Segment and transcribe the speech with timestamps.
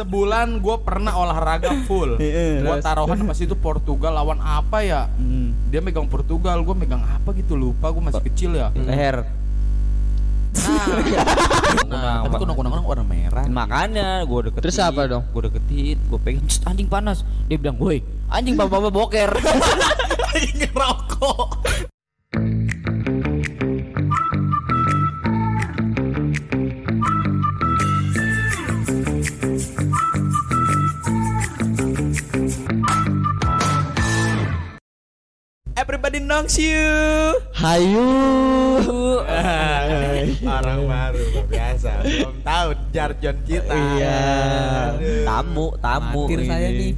[0.00, 2.16] Sebulan gue pernah olahraga full.
[2.24, 2.84] Iya, Gue terus?
[2.88, 5.12] taruhan pas itu Portugal lawan apa ya?
[5.12, 5.52] Hmm.
[5.68, 7.92] Dia megang Portugal, gue megang apa gitu lupa.
[7.92, 8.72] Gue masih kecil ya.
[8.72, 9.28] Leher.
[11.86, 13.44] Nah, tapi kunang-kunang warna merah.
[13.46, 14.62] Makanya gue deketin.
[14.66, 15.22] Terus apa dong?
[15.30, 17.22] Gue deketin, gue pegang "Cst, anjing panas.
[17.46, 19.30] Dia bilang, "Woi, anjing bapak-bapak boker."
[20.58, 21.48] Ngerokok.
[35.80, 36.76] Everybody knows you.
[37.56, 38.04] Hayu.
[40.44, 43.72] Orang baru biasa, belum tahu jargon kita.
[43.96, 44.20] Iya.
[45.24, 46.28] Tamu, tamu.
[46.28, 46.88] Matir saya ini.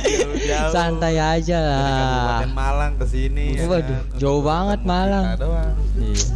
[0.00, 0.72] Jauh-jauh.
[0.74, 2.48] Santai aja Dari lah.
[2.48, 3.60] Malang ke sini.
[3.60, 4.16] ya Waduh, kan?
[4.16, 5.24] jauh banget Malang.
[5.36, 5.74] doang.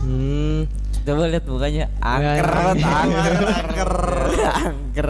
[0.05, 0.69] Hmm.
[1.05, 2.89] Coba lihat mukanya angker, Iya.
[3.05, 3.93] angker, angker,
[4.41, 5.09] angker,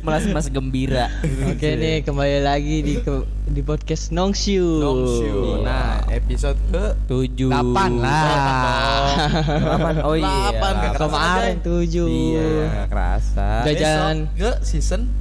[0.00, 1.12] malas mas gembira.
[1.44, 4.80] Oke nih kembali lagi di ke, di podcast Nongshu.
[4.80, 5.60] Nongshu.
[5.60, 7.52] Nah, episode ke Tujuh.
[7.52, 9.04] Delapan lah.
[9.44, 9.94] Delapan.
[10.00, 10.48] Oh iya.
[10.48, 12.08] Delapan, Kemarin tujuh.
[12.08, 13.48] Iya, kerasa.
[13.68, 15.12] Udah jalan ke season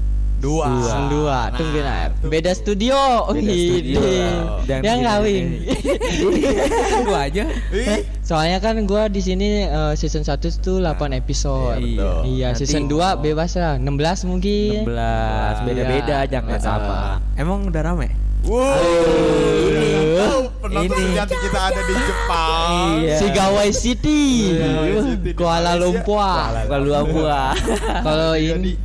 [0.44, 0.83] 2.
[0.83, 1.39] Season dua.
[1.55, 2.11] Tunggu nah.
[2.22, 2.99] Beda studio.
[3.31, 4.02] Beda studio.
[4.67, 5.45] Yang Jangan ngawin.
[7.02, 7.44] Gua aja.
[8.19, 11.80] Soalnya kan gua di sini eh, season 1 tuh 8 episode.
[11.80, 12.19] iya, betul.
[12.27, 13.80] Iya, Nanti- season 2 bebas lah.
[13.80, 14.83] 16 mungkin.
[14.83, 16.30] 16 beda-beda Iya.
[16.30, 16.66] jangan Beda.
[16.66, 16.97] sama.
[17.33, 18.09] Emang udah rame?
[18.44, 18.75] Wow.
[20.13, 21.16] Oh, penonton Ini.
[21.16, 22.69] sejati kita ada di Jepang.
[23.00, 23.16] Iya.
[23.17, 24.23] Sigawai City.
[24.52, 25.72] Sigawai City di Kuala.
[25.80, 26.19] Lumpur.
[26.67, 27.55] Kalau gua
[28.03, 28.75] Kalau Iya, ini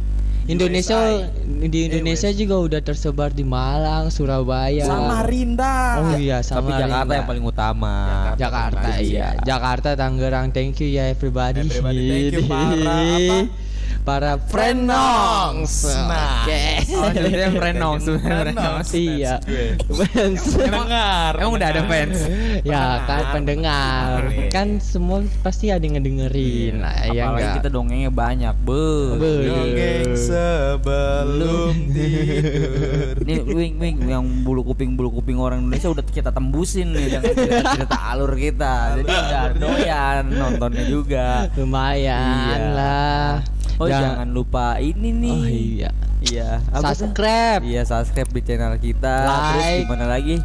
[0.49, 4.89] Indonesia di Indonesia juga udah tersebar di Malang, Surabaya.
[4.89, 6.01] Samarinda.
[6.01, 7.95] Oh iya, tapi sama Jakarta yang paling utama.
[8.41, 9.37] Jakarta iya.
[9.45, 10.49] Jakarta Tangerang.
[10.49, 11.69] Thank you ya everybody.
[11.69, 12.73] Everybody, thank you, para
[13.21, 13.68] apa?
[14.09, 15.85] Para Frenongs.
[15.85, 16.49] Nah.
[16.49, 16.65] Oke.
[16.97, 18.89] Oh, jadi yang Frenongs, Frenongs.
[18.97, 19.37] Iya.
[19.85, 21.37] Fans Pendengar.
[21.37, 22.17] Emang udah ada fans?
[22.65, 24.33] ya kan pendengar.
[24.49, 26.81] Kan semua pasti ada yang ngedengerin.
[26.81, 27.61] Nah, ya enggak.
[27.61, 28.89] kita dongengnya banyak, be.
[29.21, 29.33] Be.
[29.45, 33.13] Dongeng sebelum tidur.
[33.29, 37.29] Nih wing wing yang bulu kuping bulu kuping orang Indonesia udah kita tembusin nih dengan
[37.37, 39.05] cerita, cerita alur kita.
[39.05, 41.27] Jadi udah doyan nontonnya juga.
[41.61, 42.73] Lumayan Iya.
[42.73, 43.33] lah.
[43.79, 44.03] Oh Ya.
[44.03, 45.33] jangan lupa ini nih.
[45.33, 45.91] Oh iya.
[46.21, 46.49] Iya.
[46.75, 47.63] Subscribe.
[47.63, 49.15] Iya subscribe di channel kita.
[49.23, 49.81] Terus Like.
[49.87, 50.37] gimana lagi?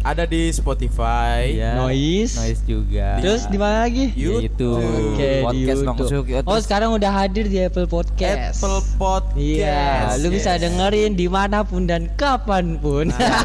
[0.00, 1.54] Ada di Spotify.
[1.54, 1.76] Iya.
[1.76, 2.32] Noise.
[2.34, 3.20] Noise juga.
[3.20, 4.08] Terus di mana lagi?
[4.16, 5.84] Ya, itu Oke, di podcast YouTube.
[5.84, 6.24] Nongsuk.
[6.24, 8.56] Oh, terus- sekarang udah hadir di Apple Podcast.
[8.56, 9.36] Apple Podcast.
[9.36, 10.64] Iya, lu bisa Yes.
[10.64, 13.12] dengerin di mana pun dan kapan pun.
[13.12, 13.44] Nah,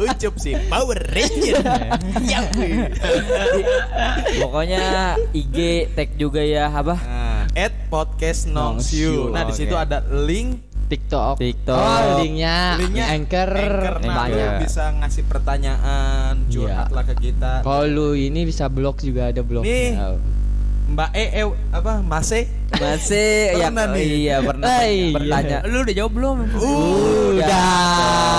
[0.06, 1.66] ucup sih Power Ranger.
[2.22, 2.40] Ya.
[4.40, 4.82] Pokoknya
[5.32, 5.56] IG
[5.92, 6.94] tag juga ya apa?
[6.94, 9.30] Nah, at podcast Nongsyu.
[9.30, 11.38] Nah, di situ ada link TikTok.
[11.38, 11.78] TikTok.
[11.78, 13.46] Oh, linknya, linknya Anchor.
[13.46, 13.94] Anchor.
[14.02, 14.50] Nah, lu banyak.
[14.60, 17.52] bisa ngasih pertanyaan, curhatlah ke kita.
[17.62, 19.70] Kalau lu ini bisa blog juga ada blognya.
[19.70, 19.90] Nih.
[20.90, 22.50] Mbak E, eh, apa Mase?
[22.74, 24.02] Masih ya Pernah nih.
[24.02, 25.14] iya pernah Eh, iya.
[25.14, 25.58] bertanya.
[25.62, 26.36] Lu udah jawab belum?
[26.50, 28.29] Udah.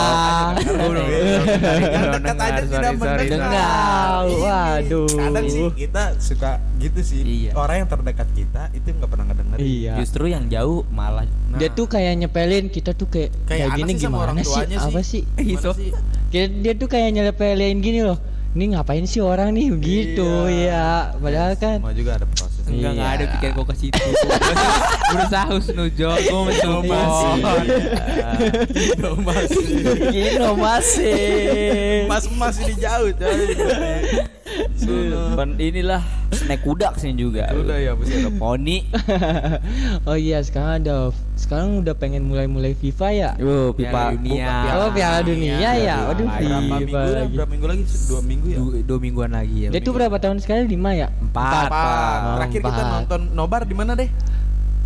[1.41, 3.19] Yang dekat aja tidak mendengar.
[3.28, 4.24] Dengar.
[4.28, 5.07] Waduh.
[5.09, 7.19] Kadang sih kita suka gitu sih.
[7.22, 7.52] Iya.
[7.53, 9.62] Orang yang terdekat kita itu nggak pernah ngedengerin.
[9.62, 9.94] Iya.
[10.00, 13.91] Justru yang jauh malah Nah, Dia tuh kayak nyepelin kita tuh kayak Kayak kayak, gini
[14.00, 14.63] gimana orang sih?
[14.72, 15.28] Apa sih?
[15.35, 15.72] gimana Iso.
[15.75, 15.91] sih?
[16.31, 18.16] Kayak dia tuh kayak nyepelin gini loh.
[18.51, 21.12] Ini ngapain sih orang nih gitu Iya.
[21.12, 21.19] ya.
[21.19, 22.50] Padahal kan Semua juga ada proses.
[22.71, 23.15] Enggak enggak Iya.
[23.17, 23.99] ada pikiran gua ke situ.
[25.11, 26.99] Berusaha husnujo, gua mencoba.
[27.35, 29.09] Iya.
[29.19, 29.65] masih.
[30.09, 32.07] Gino masih.
[32.07, 33.39] Mas mas ini jauh coy.
[35.31, 37.52] Pen- inilah snack kuda sini juga.
[37.52, 38.78] Udah ya, mesti ada poni.
[40.02, 40.96] Oh iya sekarang ada
[41.36, 43.30] sekarang udah pengen mulai-mulai FIFA ya.
[43.38, 44.50] Yo, Piala pipa dunia.
[44.75, 45.97] Oh Piala Dunia ya.
[46.08, 47.12] Waduh berapa minggu FIFA dah?
[47.14, 47.34] lagi.
[47.34, 47.84] Berapa minggu lagi?
[48.08, 48.58] Dua minggu ya.
[48.58, 49.69] Dua, dua mingguan lagi ya.
[49.69, 50.66] Dia tuh berapa tahun sekali?
[50.66, 51.08] Lima ya?
[51.13, 51.69] Empat.
[51.69, 52.92] Oh, Terakhir kita empat.
[52.92, 54.09] nonton Nobar di mana deh?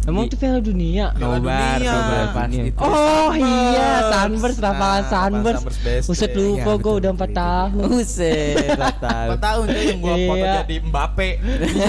[0.05, 1.09] Emang tuh Piala Dunia?
[1.11, 1.91] Piala Nobar, Dunia.
[1.91, 2.57] nobar, pasti.
[2.61, 2.93] Itu Oh
[3.27, 3.41] Sunburst.
[3.41, 5.57] iya, Sunburst, Nah, lapangan Sunburst.
[5.57, 5.99] Sunburst day.
[6.37, 7.33] lupa Iya, gue udah 4 betul.
[7.35, 7.81] tahun.
[7.85, 9.27] Buset, empat tahun.
[9.27, 10.53] Empat tahun tuh yang gua foto Iya.
[10.59, 11.29] jadi Mbappe.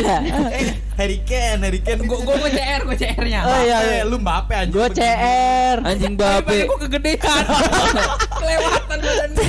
[0.56, 0.64] eh,
[0.96, 2.00] Harry Kane, Harry Kane.
[2.02, 3.40] Gua gua gua CR, gua CR-nya.
[3.42, 4.02] Oh, iya, Mbappe, iya.
[4.04, 4.72] lu Mbappe anjing.
[4.72, 5.04] Gue begini.
[5.04, 5.76] CR.
[5.84, 6.56] Anjing bape.
[6.64, 7.42] gua kegedean.
[8.36, 9.44] Kelewatan badan gua.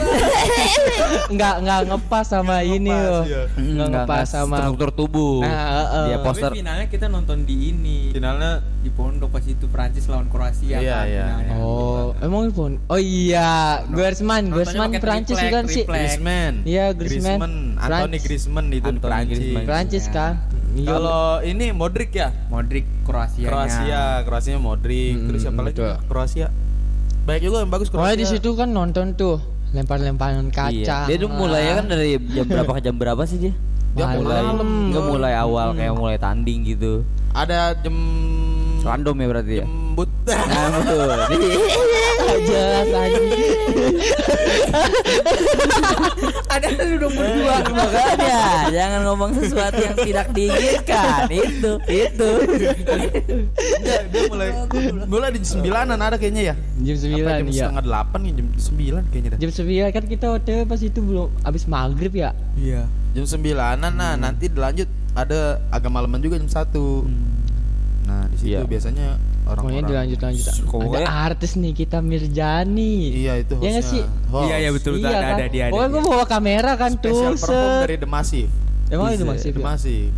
[1.27, 3.23] Enggak enggak ngepas sama ini loh.
[3.23, 3.41] iya.
[3.55, 5.39] Enggak ngepas sama struktur tubuh.
[5.39, 6.05] Nah, heeh.
[6.05, 8.11] Dia Tapi poster finalnya kita nonton di ini.
[8.11, 11.25] Finalnya Di pondok pas itu Prancis lawan Kroasia Iya, kan iya.
[11.27, 11.53] finalnya.
[11.57, 12.71] Oh, emang pun.
[12.85, 13.49] Oh iya,
[13.85, 15.83] Griezmann, Griezmann Prancis bukan sih?
[15.83, 16.53] Griezmann.
[16.63, 17.75] Iya, Griezmann.
[17.75, 18.23] Anthony Prancis.
[18.23, 19.37] Griezmann itu di Anthony Prancis.
[19.37, 19.65] Griezmann.
[19.65, 20.33] Prancis kan?
[20.73, 20.89] Iya.
[20.89, 22.29] Kalau ini Modric ya?
[22.47, 23.45] Modric Kroasia.
[23.45, 25.15] Kroasia, Kroasianya Modric.
[25.15, 25.73] Mm, Terus siapa lagi?
[25.73, 25.93] betul.
[26.05, 26.47] Kroasia.
[27.23, 28.03] Banyak juga yang bagus Kroasia.
[28.05, 29.41] Pokoknya di situ kan nonton tuh
[29.73, 30.71] lempar-lemparan kaca.
[30.71, 30.97] Iya.
[31.05, 33.53] Dia tuh mulai kan dari jam berapa ke jam berapa sih dia?
[33.91, 34.21] Dia Malam.
[34.21, 34.39] mulai
[34.93, 37.01] Enggak mulai awal kayak mulai tanding gitu.
[37.33, 37.93] ada jam
[38.87, 39.65] Random ya berarti ya.
[39.67, 40.09] jembut.
[40.27, 41.07] Nah, betul.
[41.07, 43.19] Nggak jelas aja.
[46.47, 52.29] Ada udah berdua makanya jangan ngomong sesuatu yang tidak diinginkan itu itu
[53.77, 54.49] Dia, dia mulai
[55.05, 56.55] mulai di sembilanan ada kayaknya ya.
[56.81, 57.53] Jam Apa 9 jam ya.
[57.63, 59.39] setengah delapan ya jam sembilan kayaknya dah.
[59.39, 62.29] Jam 9 kan kita hotel pas itu belum habis maghrib ya.
[62.57, 62.81] Iya.
[63.13, 67.05] Jam sembilanan nah nanti dilanjut ada agak malaman juga jam satu.
[68.07, 68.63] Nah di situ Iya.
[68.63, 69.07] biasanya
[69.43, 69.51] Pokoknya
[69.83, 69.83] orang-orang.
[69.85, 70.45] dilanjut lanjut.
[70.95, 72.95] Ada artis nih kita Mirjani.
[73.17, 73.91] Iya itu Iya nggak hostnya.
[73.93, 74.03] sih?
[74.29, 74.45] Host.
[74.45, 75.35] Iya iya betul betul Iya ada kan?
[75.35, 75.71] ada dia ada.
[75.71, 77.35] Pokoknya gue bawa kamera kan Special tuh.
[77.37, 77.81] perform set.
[77.83, 78.51] dari The Massive.
[78.87, 79.29] Emang itu Bisa.
[79.29, 80.11] masih The Massive.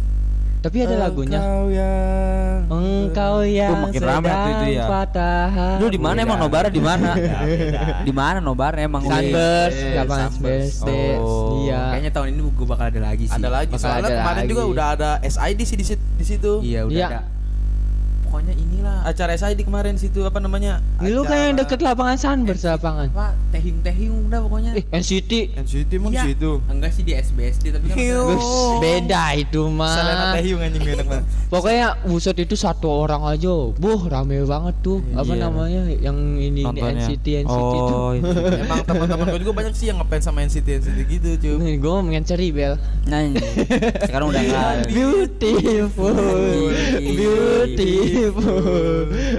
[0.60, 1.40] Tapi ada lagunya.
[1.40, 4.86] Engkau yang Engkau yang makin rame waktu itu ya.
[4.86, 5.48] patah
[5.80, 7.10] lu di mana emang nobara di mana
[8.08, 9.02] di mana nobara emang.
[9.02, 10.74] Sunburst, lapangan Sunburst.
[10.78, 11.24] Sunburst.
[11.24, 11.64] Oh.
[11.64, 11.80] Iya.
[11.90, 13.34] Kayaknya tahun ini gue bakal ada lagi sih.
[13.34, 14.52] ada lagi Bakal soalnya ada kemarin lagi.
[14.52, 16.52] juga udah ada SID sih di situ, di situ.
[16.60, 17.08] Iya udah Iya.
[17.08, 17.22] ada.
[18.30, 22.16] Pokoknya inilah acara SID kemarin situ apa namanya Ini lu kayak yang Acara- deket lapangan
[22.16, 23.10] Sunburst lapangan.
[23.10, 24.72] apa tehing tehing udah pokoknya.
[24.72, 25.58] Eh, NCT.
[25.58, 26.22] NCT emang Iya.
[26.22, 27.98] di situ Enggak sih di SBSD tapi kan
[28.78, 30.32] beda itu Selena mah.
[30.32, 33.50] Taehyung anjing gak enak banget Pokoknya buset itu satu orang aja.
[33.74, 35.02] Buh, rame banget tuh.
[35.12, 35.42] Apa Iya.
[35.44, 35.82] namanya?
[35.90, 36.80] Yang ini, ini.
[36.94, 37.90] NCT NCT itu.
[37.90, 38.30] oh itu
[38.64, 41.90] emang teman-teman gue juga banyak sih yang ngefans sama NCT NCT gitu cuy Nih, gue
[41.90, 42.78] ngomongin ceri bel.
[43.04, 43.42] nah ini.
[44.00, 46.14] sekarang udah nggak Beautiful,
[47.02, 48.19] beautiful,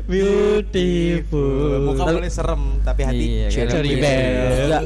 [0.04, 1.80] beautiful.
[1.82, 4.02] muka Tapi- boleh serem tapi hati Iya, cherry gitu.
[4.02, 4.48] Bell.
[4.60, 4.82] Enggak.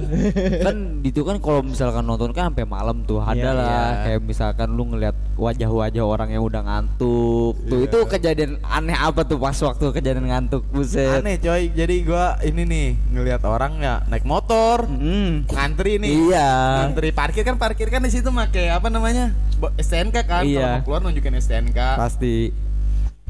[0.61, 4.03] kan itu kan kalau misalkan nonton kan sampai malam tuh ada Iya, lah iya.
[4.05, 7.87] kayak misalkan lu ngeliat wajah-wajah orang yang udah ngantuk tuh Iya.
[7.87, 12.63] itu kejadian aneh apa tuh pas waktu kejadian ngantuk buset aneh coy jadi gua ini
[12.65, 15.47] nih ngelihat orang ya naik motor Mm.
[15.47, 16.51] ngantri nih Iya.
[16.83, 19.35] ngantri parkir kan parkir kan di situ make apa namanya
[19.77, 20.61] STNK kan Iya.
[20.61, 22.53] kalau mau keluar nunjukin STNK pasti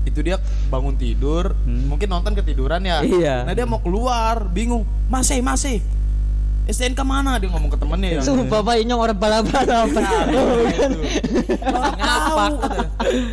[0.05, 0.37] itu dia
[0.67, 1.89] bangun tidur Hmm.
[1.89, 3.01] mungkin nonton ketiduran ya.
[3.01, 3.45] Iya.
[3.45, 4.85] nah dia mau keluar bingung.
[5.07, 5.81] Masih masih.
[6.65, 8.09] STNK mana dia ngomong ke temennya.
[8.09, 10.01] Ya Sumpah pak Inyong orang bala-bala apa?
[11.95, 12.47] ngapa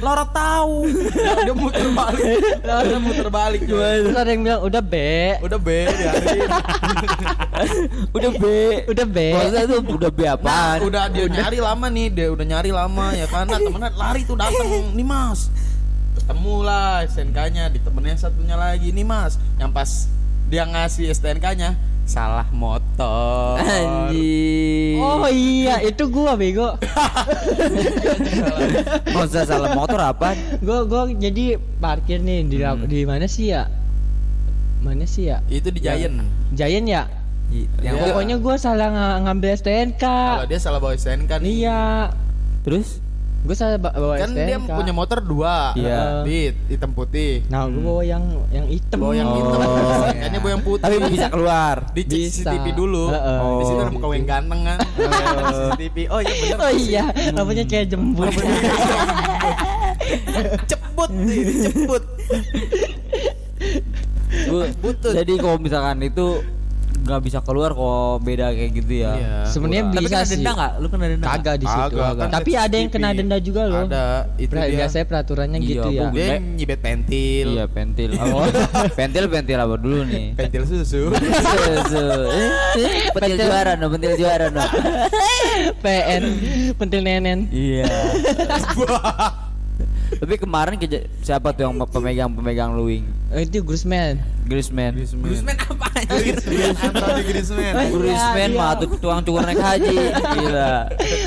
[0.03, 0.83] Laura tahu.
[1.39, 2.27] Dia muter balik.
[2.59, 5.79] Dia muter balik coy Terus ada yang bilang udah be, udah be
[8.11, 8.43] udah B
[8.89, 9.27] udah be.
[9.31, 13.13] maksudnya itu udah B Nah, apaan udah dia nyari lama nih, dia udah nyari lama
[13.13, 15.47] ya karena temennya lari tuh datang nih mas,
[16.31, 20.07] ketemu lah STNK-nya di temennya satunya lagi nih mas, yang pas
[20.47, 23.59] dia ngasih STNK-nya salah motor.
[23.59, 26.71] anjing Oh iya, itu gua bego.
[29.11, 32.87] maksudnya salah motor apa gua gua jadi parkir nih di Hmm.
[32.87, 33.67] di mana sih ya?
[34.79, 35.43] Mana sih ya?
[35.45, 36.23] Itu di Giant.
[36.51, 37.03] Giant ya?
[37.77, 38.07] Yang Iya.
[38.07, 39.99] Pokoknya gua salah nga- ngambil STNK.
[39.99, 41.47] Kalau dia salah bawa STNK nih.
[41.59, 42.07] Iya,
[42.63, 43.03] terus
[43.41, 44.69] gua salah ba- bawa Kan dia STNK.
[44.71, 45.73] punya motor dua.
[45.73, 46.21] Iya.
[46.21, 47.41] Di hitam putih.
[47.47, 48.97] Nah, gua bawa yang yang hitam.
[48.97, 49.35] Bawa yang Oh.
[49.35, 49.59] hitam.
[49.59, 50.83] STNK-nya bawa yang putih.
[50.83, 52.01] tapi bisa keluar di.
[52.05, 53.09] CCTV dulu.
[53.09, 53.39] Heeh.
[53.41, 53.83] Di situ Oh.
[53.83, 54.77] ada muka yang ganteng kan.
[55.73, 55.97] CCTV.
[56.07, 56.57] Oh iya bener.
[56.59, 58.29] Oh iya, rambutnya kayak jembut.
[60.63, 62.03] ceput nih, ceput.
[64.43, 65.11] Gua- Butut.
[65.13, 66.39] jadi kalau misalkan itu
[67.01, 67.89] nggak bisa keluar kok
[68.21, 69.35] beda kayak gitu ya Iya.
[69.45, 70.33] Sebenarnya tapi bisa kena sih.
[70.35, 71.25] denda nggak lu kena denda?
[71.25, 71.95] Kagak di situ.
[71.95, 73.83] Kagak, kan Tapi ada yang kena denda juga loh.
[73.83, 74.05] Ada,
[74.37, 74.77] itu Pra- dia.
[74.77, 76.07] Biasanya peraturannya Iya, gitu ya.
[76.09, 77.47] Dia nyibet pentil.
[77.51, 78.45] iya pentil oh,
[78.99, 81.09] pentil pentil apa dulu nih Pentil susu.
[81.09, 82.05] Susu.
[83.13, 84.61] Pentil juara no pentil juara no
[85.83, 86.23] PN
[86.73, 87.49] pentil nenen.
[87.49, 87.89] iya
[90.13, 94.19] tapi kemarin keja- siapa tuh yang pemegang pemegang luing Eh, Itu Guzman.
[94.43, 96.75] Griezmann Griezmann apa Griezmann.
[96.91, 98.57] Oh, iya, Griezmann iya.
[98.57, 99.95] mah tuh tukang cukur naik haji
[100.33, 100.73] gila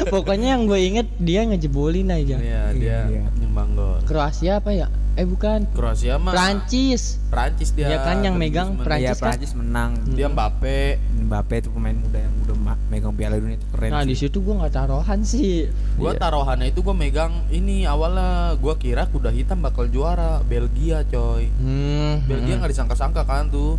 [0.07, 2.37] Pokoknya yang gue inget dia ngejebolin aja.
[2.37, 2.99] Iya, dia
[3.37, 3.99] nyumbang gol.
[4.05, 4.87] Kroasia apa ya?
[5.15, 5.63] Eh bukan.
[5.71, 7.23] Kroasia mah Prancis.
[7.31, 7.87] Prancis dia.
[7.87, 8.85] Iya kan, yang megang Griezmann.
[8.85, 9.23] Prancis Iya kan?
[9.31, 9.91] Prancis menang.
[10.11, 10.81] Dia Mbappe.
[11.25, 13.91] Mbappe itu pemain muda yang udah ma- megang Piala Dunia itu keren.
[13.91, 14.11] Nah sih.
[14.11, 15.71] di situ gue nggak taruhan sih.
[15.95, 16.21] Gua Iya.
[16.21, 21.47] taruhannya itu gua megang ini awalnya gua kira kuda hitam bakal juara Belgia coy.
[21.55, 22.27] Hmm.
[22.27, 23.79] Belgia nggak disangka-sangka kan tuh.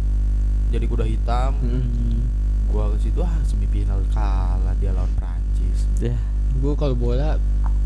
[0.76, 1.56] Jadi kuda hitam.
[1.56, 2.20] Hmm.
[2.68, 5.88] Gua ke situ ah semifinal kalah dia lawan Prancis.
[5.98, 6.12] ya
[6.56, 7.40] Gue kalau bola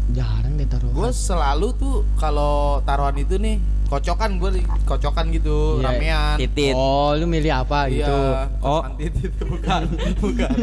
[0.10, 0.90] jarang deh taruhan.
[0.92, 4.50] Gue selalu tuh kalau taruhan itu nih kocokan gue
[4.84, 6.36] kocokan gitu Iya, ramean.
[6.38, 8.06] titit Oh lu milih apa gitu?
[8.10, 8.82] Iya, Oh.
[8.82, 9.82] kocokan titit bukan,
[10.20, 10.56] bukan.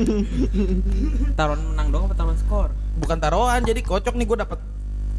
[1.39, 2.71] taruhan menang dong apa taruhan skor?
[2.97, 4.59] Bukan taruhan, jadi kocok nih gue dapat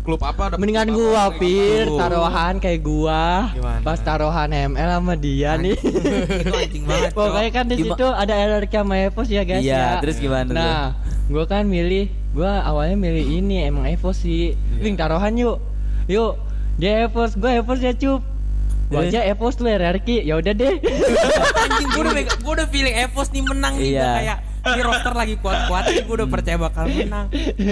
[0.08, 3.52] klub apa dapet Mendingan gua pir taruhan kayak gua.
[3.52, 3.84] Gimana?
[3.84, 5.76] Pas taruhan ML sama dia nih.
[6.48, 7.12] Itu anjing banget.
[7.12, 9.88] Pokoknya kan di situ ada RRQ sama Evos ya guys Iya, ya.
[10.00, 10.52] terus gimana?
[10.56, 10.84] Nah,
[11.28, 14.56] gua kan milih, gua awalnya milih ini emang Evos sih.
[14.80, 15.60] Wing taruhan yuk.
[16.08, 16.40] Yuk.
[16.80, 18.24] Dia Evos, gua Evos ya cup.
[18.88, 20.24] Gua aja Evos tuh RRQ.
[20.24, 20.80] Ya udah deh.
[21.68, 24.08] anjing gue udah gua udah feeling Evos nih menang nih Iya.
[24.08, 24.38] Gua kayak
[24.68, 27.28] ini roster lagi kuat-kuat gue udah percaya bakal menang.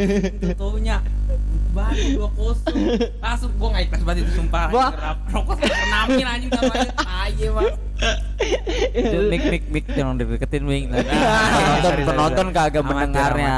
[0.60, 1.00] Taunya
[1.76, 2.76] banget dua kosong
[3.20, 4.90] langsung gue nggak ikhlas banget itu sumpah anjing,
[5.30, 7.76] rokok ternamin anjing namanya aja bang
[8.92, 10.86] Itu mik mik mik jangan deketin wing.
[10.92, 13.56] Penonton penonton kagak mendengarnya.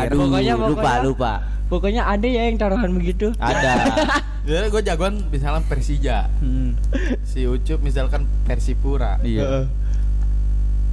[0.00, 1.32] Aduh, Pokoknya- lupa lupa.
[1.64, 3.32] Pokoknya ada ya yang taruhan begitu.
[3.36, 3.72] Ada.
[4.48, 6.28] Jadi gue jagoan misalkan Persija.
[6.40, 6.76] Hmm,
[7.24, 9.16] Si Ucup misalkan Persipura.
[9.20, 9.68] Iya.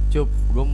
[0.08, 0.64] Cup, gue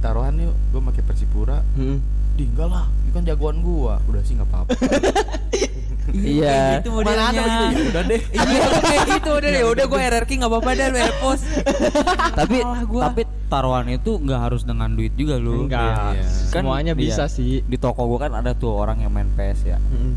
[0.00, 1.60] taruhan yuk, gue pakai Persipura.
[1.76, 2.00] Hmm.
[2.34, 4.02] Di enggak lah, kan jagoan gua.
[4.10, 4.74] Udah sih nggak apa-apa.
[6.14, 6.84] Iya.
[6.84, 7.88] itu Mana ada modelnya begitu ya?
[7.90, 8.22] Udah deh.
[8.22, 10.98] iya kayak gitu udah deh udah gue RRQ nggak apa-apa deh lu
[12.38, 13.02] Tapi gua.
[13.08, 15.66] tapi taruhan itu nggak harus dengan duit juga lu.
[15.66, 16.20] Enggak.
[16.20, 16.26] Iya.
[16.52, 17.00] Semuanya iya.
[17.00, 17.64] bisa sih.
[17.66, 19.78] Di toko gua kan ada tuh orang yang main PS ya.
[19.80, 20.14] Hmm.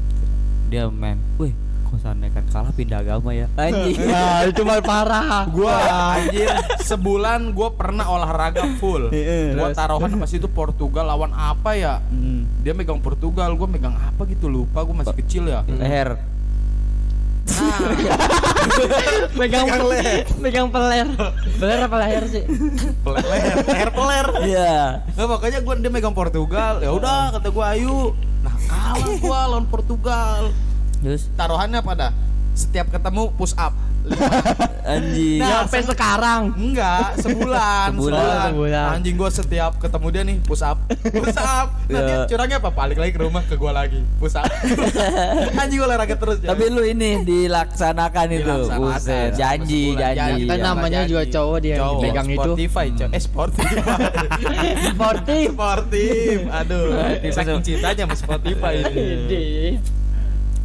[0.67, 1.55] Dia main, "Wih,
[1.87, 3.97] kosannya kan kalah pindah agama ya." Anjing.
[4.03, 5.47] Nah, itu mah parah.
[5.47, 5.73] Gua
[6.13, 6.47] anjir
[6.81, 9.09] sebulan gua pernah olahraga full.
[9.53, 12.03] Gua taruhan pas itu Portugal lawan apa ya?
[12.07, 12.45] Hmm.
[12.61, 15.63] Dia megang Portugal, gua megang apa gitu lupa, gua masih kecil ya.
[15.65, 16.19] Leher.
[17.47, 17.79] Nah,
[19.39, 20.25] megang Megang leher.
[20.37, 21.07] megang peler.
[21.57, 22.43] Peler apa leher sih?
[23.01, 24.27] peler, leher, leher peler.
[24.43, 24.75] Iya.
[25.15, 26.83] Nah, pokoknya gua dia megang Portugal.
[26.83, 28.13] Ya udah kata gua ayo.
[28.43, 30.51] Nah, kalah gua lawan Portugal.
[30.99, 32.13] Terus Taruhannya pada
[32.53, 33.73] setiap ketemu push up.
[34.87, 35.43] anjing.
[35.43, 36.55] Nah, Sampai sekarang.
[36.55, 38.47] Enggak, sebulan, Sebulan.
[38.49, 38.87] Sebulan.
[38.95, 40.79] Anjing gua setiap ketemu dia nih push up.
[41.03, 41.67] Push up.
[41.91, 42.25] Nah, dia Ya.
[42.25, 42.71] curangnya apa?
[42.71, 43.99] Balik lagi ke rumah ke gua lagi.
[44.17, 44.47] Push up.
[45.61, 46.39] Anjing gua olahraga terus.
[46.39, 48.47] Tapi lu ini dilaksanakan itu.
[48.47, 48.95] Dilaksanakan.
[48.95, 50.17] Buset, janji, janji.
[50.17, 50.43] janji.
[50.47, 51.99] Kan namanya juga cowok dia yang Cowok.
[51.99, 52.39] dipegang itu.
[52.47, 53.11] Spotify, cowok.
[53.11, 53.71] Eh, Spotify.
[54.87, 55.47] Sportif.
[55.51, 56.37] Sportif.
[56.49, 57.31] Aduh, Sportif.
[57.35, 59.45] saking cintanya sama Spotify ini.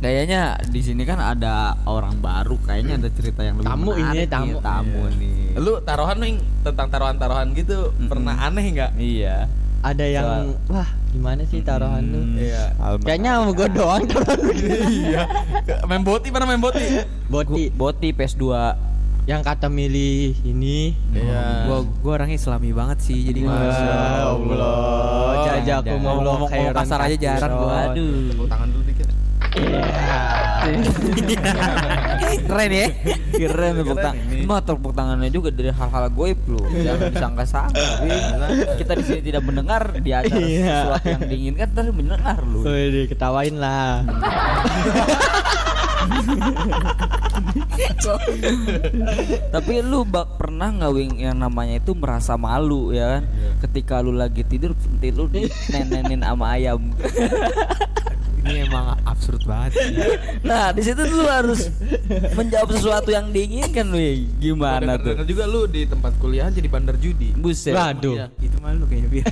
[0.02, 1.54] Kayaknya di sini kan ada
[1.87, 4.47] orang baru, kayaknya ada cerita yang lebih Tamu ini, menarik tamu.
[4.49, 5.37] nih, tamu nih.
[5.56, 8.11] Lu taruhan nih tentang taruhan-taruhan gitu Mm-mm.
[8.11, 8.90] pernah aneh nggak?
[8.97, 9.47] Iya.
[9.80, 10.26] Ada yang
[10.66, 12.18] wah gimana sih taruhan lu?
[12.21, 12.62] Hmm, Iya.
[12.76, 14.38] Alma- Kayaknya sama gue doang taruhan
[14.90, 15.23] iya.
[15.85, 16.82] Main boti pernah main boti?
[17.26, 18.44] Boti Boti PS2.
[19.23, 20.99] yang kata milih ini.
[21.09, 21.71] Iya.
[21.71, 23.94] gue gue orang Islami banget sih jadi Masya bisa.
[24.28, 25.30] Allah.
[25.62, 27.78] Jazakumullah Ngomong- ngomong khairan kasar aja jarang gua.
[27.88, 28.11] Aduh.
[28.44, 28.82] Tangan dulu.
[32.42, 32.87] Keren ya
[33.32, 34.25] Keren tepuk tangan.
[34.47, 36.64] Mah tepuk tangannya juga dari hal-hal goib loh.
[36.87, 37.87] Jangan disangka-sangka.
[38.04, 38.21] Wih.
[38.80, 40.76] Kita di sini tidak mendengar di acara Iya.
[40.87, 42.62] sesuatu yang diinginkan tapi mendengar loh.
[42.64, 44.02] Wih, ketawain lah.
[49.52, 53.23] Tapi lu bak pernah nggak wing yang namanya itu merasa malu ya kan?
[53.62, 56.90] Ketika lu lagi tidur, pentil lu dinenenin sama ayam.
[58.52, 59.88] Ini emang absurd banget sih.
[60.44, 61.73] Nah, di situ lu harus
[62.37, 64.28] menjawab sesuatu yang diinginkan, wing.
[64.37, 65.25] Gimana tuh?
[65.25, 67.32] Juga lu di tempat kuliah jadi bandar judi.
[67.32, 67.73] Buset.
[67.73, 68.14] Waduh.
[68.21, 69.26] Iya, itu malu kayaknya biar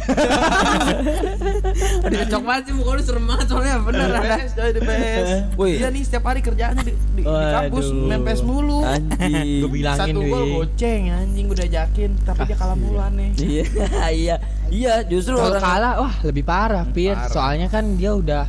[2.00, 5.28] Aduh cocok banget sih muka lu serem banget soalnya bener PS, coy di PS.
[5.60, 5.76] Wih.
[5.76, 7.86] Dia nih setiap hari kerjaannya di, di, di kampus
[8.24, 8.80] PS mulu.
[8.82, 9.60] Anjing.
[9.60, 13.36] Gua bilangin, Satu gol goceng anjing udah jakin tapi dia kalah mulu aneh.
[13.36, 13.64] Iya,
[14.24, 14.36] iya.
[14.70, 17.18] Iya, justru Kalau orang kalah wah lebih parah, Pir.
[17.18, 17.30] Parah.
[17.34, 18.46] Soalnya kan dia udah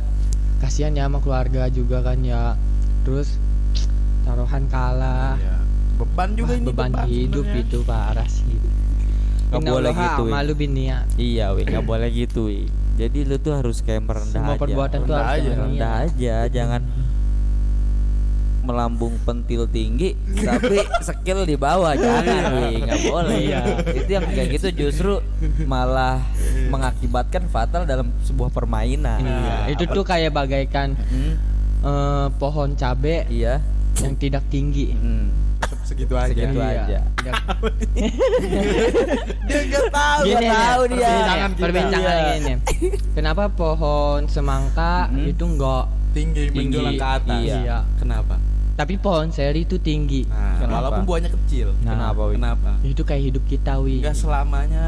[0.62, 2.54] kasihan ya sama keluarga juga kan ya.
[3.02, 3.34] Terus
[4.22, 5.34] taruhan kalah.
[5.34, 5.56] Iya.
[5.98, 7.66] Beban juga Wah, ini beban hidup sebenarnya.
[7.68, 8.56] itu parah sih.
[9.52, 10.22] Nggak boleh gitu.
[10.30, 11.04] Malu binia.
[11.20, 12.70] Iya, wing, nggak boleh gitu, wing.
[12.96, 14.60] Jadi lu tuh harus kayak merendah Semua aja.
[14.64, 16.80] perbuatan tuh Rendah harus aja, rendah aja, jangan
[18.62, 23.60] melambung pentil tinggi tapi skill di bawah jangan wih nggak boleh Iya.
[23.92, 25.18] itu yang kayak gitu justru
[25.64, 26.22] malah
[26.68, 31.34] mengakibatkan fatal dalam sebuah permainan Iya, itu tuh kayak bagaikan Hmm,
[31.80, 33.58] eh, pohon cabe iya
[33.98, 34.90] yang tidak tinggi.
[34.90, 35.26] hmm,
[35.82, 36.30] Segitu aja.
[36.30, 36.68] Segitu Iya.
[36.80, 36.98] aja.
[37.12, 37.42] Tidak-
[39.44, 40.20] Dia enggak tahu.
[40.22, 40.96] Gini nggak nih, tahu dia.
[41.02, 41.60] perbincangan, Kita.
[41.60, 42.32] perbincangan Iya.
[42.32, 42.52] gini.
[43.12, 45.28] Kenapa pohon semangka Mm-mm.
[45.28, 46.56] itu enggak Tinggi, Tinggi.
[46.58, 47.40] menjulang ke atas.
[47.42, 47.78] Iya.
[47.96, 48.36] Kenapa?
[48.72, 50.24] Tapi pohon seri itu tinggi.
[50.24, 50.72] Nah, Kenapa?
[50.74, 51.68] walaupun buahnya kecil.
[51.80, 52.70] Nah, kenapa wi Kenapa?
[52.82, 54.00] Itu kayak hidup kita, Wi.
[54.00, 54.86] Enggak selamanya.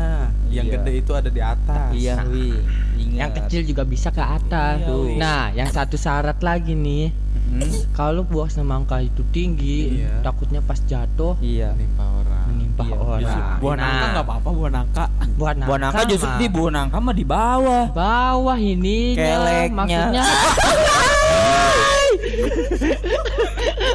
[0.48, 0.74] Yang Iya.
[0.74, 1.88] gede itu ada di atas.
[1.92, 2.48] iya wi
[2.96, 4.80] ingat Yang kecil juga bisa ke atas.
[4.80, 5.14] Iya, Wi.
[5.16, 7.12] nah, yang satu syarat lagi nih.
[7.44, 10.22] Hmm, Kalau buah semangka itu tinggi, Iya.
[10.22, 12.44] takutnya pas jatuh iya Menimpa orang.
[12.48, 13.20] menimpa Iya, orang.
[13.20, 16.70] justru buah Nah, nangka nggak apa-apa buah nangka Buah nangka, buah nangka justru di buah
[16.72, 19.76] nangka mah di bawah bawah ini Keleknya.
[19.76, 20.24] maksudnya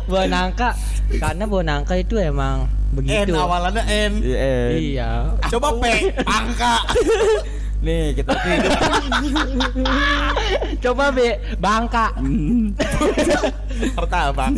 [0.10, 0.74] buah nangka.
[1.22, 4.14] Karena buah nangka itu emang N begitu awalannya N.
[4.74, 6.76] iya Coba P angka.
[7.80, 8.76] Nih kita hidup
[10.84, 12.12] coba be bangka.
[13.98, 14.52] Pertama.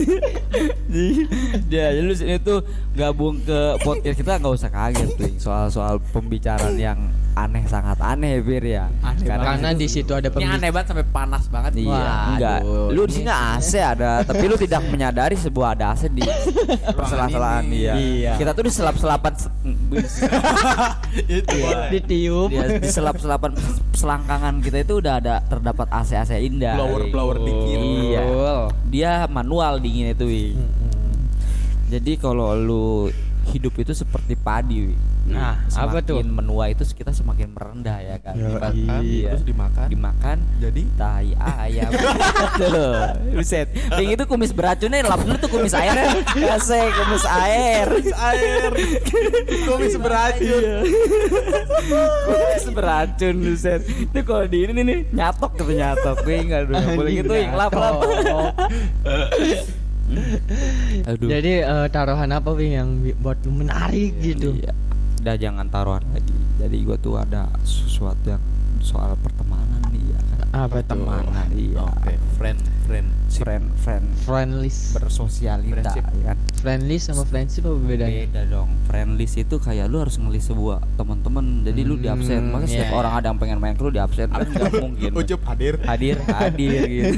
[1.70, 2.65] dia jadi lu sini tuh
[2.98, 6.98] gabung ke podcast kita nggak usah kaget tuh soal-soal pembicaraan yang
[7.33, 8.85] aneh sangat aneh Bir ya.
[9.00, 11.71] Aneh karena di situ ada Ini pembicaraan aneh banget sampai panas banget.
[11.77, 12.59] Iya, enggak.
[12.89, 16.21] Lu di sini AC ada, tapi lu tidak menyadari sebuah ada AC di
[16.97, 17.93] persela-selaan dia.
[17.93, 18.31] Iya.
[18.35, 19.53] Kita tuh diselap-selapan se-
[21.31, 21.89] Itu boleh.
[21.89, 23.51] ditiup dia diselap-selapan
[23.91, 26.75] selangkangan kita itu udah ada terdapat AC-AC indah.
[26.75, 27.11] Blower Wing.
[27.11, 27.77] blower dikit.
[27.77, 28.21] Iya.
[28.85, 30.57] Dia manual dingin itu, Wing.
[31.88, 33.11] Jadi kalau lu
[33.47, 34.95] hidup itu seperti padi, Wi.
[35.21, 36.17] Nah, apa tuh?
[36.17, 38.33] Semakin menua itu kita semakin merendah ya kan.
[38.33, 39.29] Ya, Dimakan, Iya.
[39.31, 39.87] terus dimakan.
[39.87, 41.91] Dimakan Jadi tai ayam.
[42.61, 42.95] Tuh,
[43.37, 43.67] buset.
[44.01, 46.25] Yang itu kumis beracunnya lap dulu tuh kumis airnya.
[46.25, 47.87] Kasih kumis air.
[48.11, 48.71] air.
[49.65, 50.63] Kumis beracun.
[52.25, 53.81] kumis beracun buset.
[53.85, 56.15] Itu kalau di ini nih nyatok gitu nyatok.
[56.25, 56.75] Gue enggak dulu.
[56.75, 57.95] Nggak Boleh gitu, yang lap lap.
[61.07, 61.27] Aduh.
[61.31, 62.89] jadi eh, taruhan apa Wing yang
[63.23, 64.75] buat menarik gitu Iya.
[65.21, 66.33] Udah jangan taruhan lagi.
[66.57, 68.41] Jadi gua tuh ada sesuatu yang
[68.81, 70.37] soal pertemanan nih ya kan.
[70.51, 71.85] apa tuh Pertemanan iya.
[71.85, 72.59] Oke, friend,
[72.89, 73.07] friend.
[73.31, 76.03] Friend friend friendlist bersosialita Friendship.
[76.17, 76.79] ya kan.
[76.99, 78.69] sama friendship apa bedanya Beda dong.
[78.89, 81.61] Friendlist itu kayak lu harus ngelis sebuah teman-teman.
[81.63, 82.49] Jadi lu di absen.
[82.49, 84.73] Hmm, Masa setiap iya, orang ada yang pengen main ke lu di absen kan nggak
[84.81, 85.11] mungkin.
[85.13, 85.73] Ucup hadir.
[85.85, 87.13] Hadir, hadir gitu.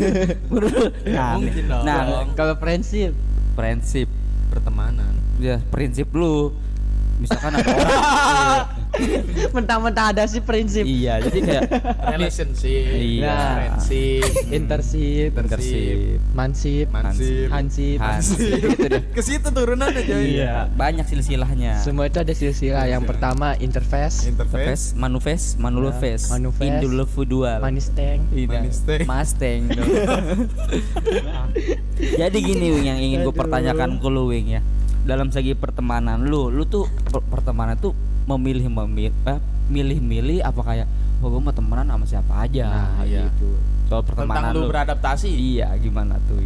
[1.16, 1.84] nah, Mungkin dong.
[1.88, 2.00] nah,
[2.36, 3.16] kalau friendship
[3.56, 4.12] prinsip
[4.52, 5.16] Pertemanan.
[5.40, 6.52] ya prinsip lu
[7.18, 8.66] misalkan ada orang
[9.56, 11.64] mentah-mentah ada sih prinsip iya jadi kayak
[12.14, 12.94] Relationship.
[12.94, 13.38] Iya.
[13.58, 14.24] Friendship.
[14.54, 15.98] intersip Intersip.
[16.32, 17.48] mansip Mansip.
[17.50, 18.62] hansip Hansip.
[18.62, 19.02] Gitu deh.
[19.18, 20.38] Ke situ turunannya coy.
[20.38, 21.82] Iya, banyak silsilahnya.
[21.82, 24.94] semua itu ada silsilah yang pertama interface Interface.
[24.94, 26.22] Manufes, Ya, manufes,
[27.60, 28.48] manis tank Iya.
[28.62, 29.02] Manisteng.
[29.04, 29.90] Mustang dong.
[31.98, 34.62] Jadi gini Wing yang ingin gue pertanyakan ke lu Wing ya.
[35.04, 37.92] Dalam segi pertemanan lu, lu tuh per- pertemanan tuh
[38.24, 40.88] memilih memilih eh, milih-milih apa kayak
[41.20, 43.28] oh gue mau temenan sama siapa aja Nah, iya.
[43.28, 43.52] gitu.
[43.86, 45.28] Soal pertemanan Tentang lu beradaptasi.
[45.28, 46.40] Iya, gimana tuh?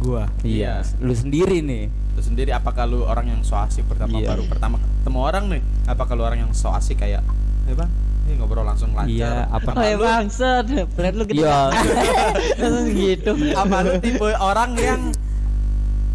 [0.00, 1.86] Gua Iya, lu sendiri nih.
[2.10, 4.34] Lu sendiri apakah lu orang yang so asik pertama Iya.
[4.34, 5.62] baru pertama ketemu orang nih?
[5.86, 7.22] Apakah lu orang yang so asik kayak
[7.64, 7.86] Eh bang,
[8.24, 9.06] ini ngobrol langsung lancar.
[9.06, 11.58] Iya, apa oh ya bangsat pelet lu Iya.
[12.58, 15.00] langsung gitu apa lu tipe orang yang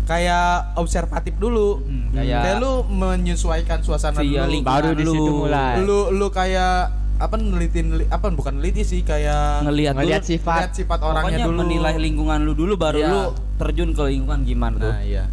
[0.06, 5.18] kayak observatif dulu Hmm, kayak, kayak- lu menyesuaikan suasana Iya, dulu lingkungan baru di situ
[5.20, 5.34] lu.
[5.42, 6.74] mulai lu lu kayak
[7.16, 11.46] apa nelitin li- apa bukan neliti sih kayak ngelihat ngeliat dulu sifat sifat orangnya Pokoknya
[11.46, 13.08] dulu menilai lingkungan lu dulu baru Iya.
[13.08, 13.22] lu
[13.56, 14.92] terjun ke lingkungan gimana tuh?
[14.92, 15.26] nah iya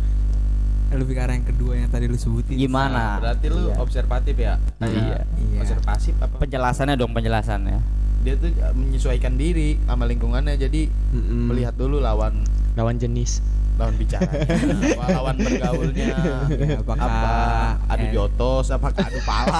[0.90, 2.52] Lebih ke arah yang kedua yang tadi lu sebutin.
[2.54, 3.16] Gimana?
[3.16, 3.76] Nah, berarti lu Iya.
[3.78, 5.18] observatif ya Kayak Iya.
[5.24, 5.58] Iya.
[5.58, 7.80] observasif apa Penjelasannya dong penjelasannya.
[8.22, 11.48] dia tuh uh, menyesuaikan diri sama lingkungannya jadi Mm-mm.
[11.48, 14.44] melihat dulu lawan lawan jenis lawan bicaranya
[15.00, 16.06] wah, lawan bergaulnya
[16.52, 17.32] Ya, apakah apa
[17.88, 19.58] adu eh, jotos apakah adu pala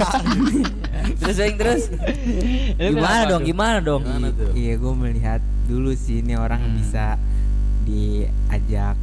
[1.20, 1.82] terus Wing terus
[2.76, 3.42] gimana dong?
[3.42, 4.02] Gimana dong?
[4.04, 4.50] Gimana tuh?
[4.54, 6.74] Iya, gue melihat dulu sih ini orang Hmm.
[6.76, 7.16] bisa
[7.82, 8.94] diajak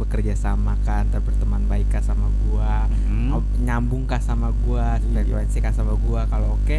[0.00, 3.38] bekerja sama kan, antar berteman baik kah sama gua, Hmm.
[3.62, 6.26] nyambung kah sama gua, frekuensi kah sama gua.
[6.26, 6.78] Kalau oke,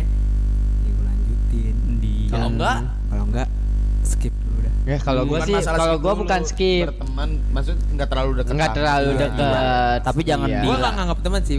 [0.82, 1.76] ya gua lanjutin.
[2.02, 2.84] Di Kalau enggak?
[3.08, 3.48] Kalau enggak,
[4.04, 4.34] skip.
[4.84, 8.68] Ya kalau gua Bukan sih kalau dulu, bukan skip berteman maksud nggak terlalu dekat enggak
[8.68, 8.78] sama.
[8.78, 9.20] terlalu Iya.
[9.24, 10.62] dekat Tapi jangan Iya.
[10.62, 11.58] Gua nggak nganggap teman sih,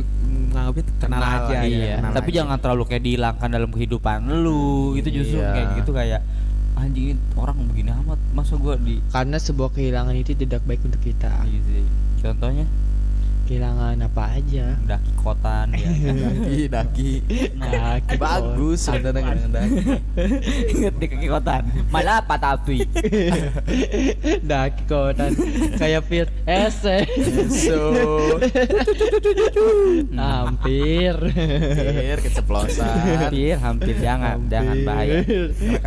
[0.50, 1.58] nganggapnya kenal, Kenal aja.
[1.64, 2.36] ya, kenal tapi aja.
[2.36, 4.66] jangan terlalu kayak dihilangkan dalam kehidupan lu.
[4.94, 5.50] Itu justru Iya.
[5.50, 6.20] kayak gitu kayak
[6.74, 11.32] anjing orang begini amat masa gua di karena sebuah kehilangan itu tidak baik untuk kita
[11.42, 11.84] Iya sih.
[12.20, 12.66] Contohnya
[13.44, 14.66] kehilangan apa aja?
[14.82, 15.88] Daki kotan ya.
[16.24, 17.12] daki daki.
[17.54, 19.76] Nah, Daki bagus sebenarnya dengan daki.
[20.72, 21.62] Inget di kaki kotan.
[21.88, 22.82] Malah apa tapi?
[24.50, 25.30] daki kotan.
[25.76, 27.04] Kayak fit ese
[27.52, 27.80] so
[30.14, 31.14] hampir.
[31.14, 33.28] Hampir keceplosan.
[33.28, 33.94] Hampir hampir.
[34.00, 35.20] Jangan jangan bahaya.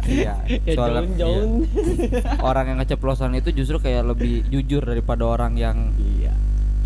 [0.05, 0.35] Iya
[0.67, 1.51] Ya, soalnya jauh, jauh.
[1.99, 2.21] iya.
[2.39, 6.33] orang yang keceplosan itu justru kayak lebih jujur daripada orang yang iya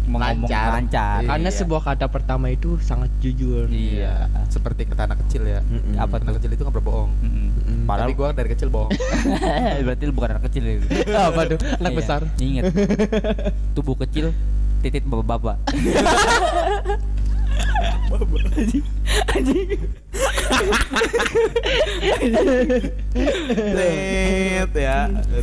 [0.04, 0.70] Lancar.
[0.76, 1.20] lancar.
[1.24, 1.58] Karena Iya.
[1.58, 3.68] sebuah kata pertama itu sangat jujur.
[3.68, 5.62] Iya seperti kata anak kecil ya.
[5.62, 5.96] Mm-mm.
[5.96, 7.12] apa anak kecil itu nggak berbohong.
[7.22, 7.86] Mm-mm.
[7.86, 8.92] padahal tapi gua dari kecil bohong.
[9.86, 10.86] Berarti lu bukan anak kecil itu
[11.30, 11.60] apa tuh?
[11.78, 12.22] Anak Iya, besar.
[12.38, 12.64] inget
[13.76, 14.34] tubuh kecil
[14.82, 15.62] titit bapak-bapak
[23.42, 24.98] Net ya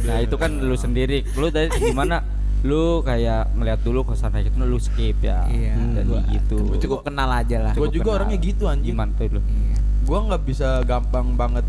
[0.05, 1.25] nah itu kan lu sendiri.
[1.35, 2.23] Lu tadi gimana
[2.61, 5.75] lu kayak melihat dulu kosan kayak gitu lu skip ya Iya.
[5.95, 7.73] jadi Gua- gitu Gua cukup kenal aja lah.
[7.73, 8.17] Gue juga kenal.
[8.19, 8.91] orangnya gitu anjing.
[8.91, 9.77] gimana tuh lu Iya.
[10.03, 11.63] Gue nggak bisa gampang banget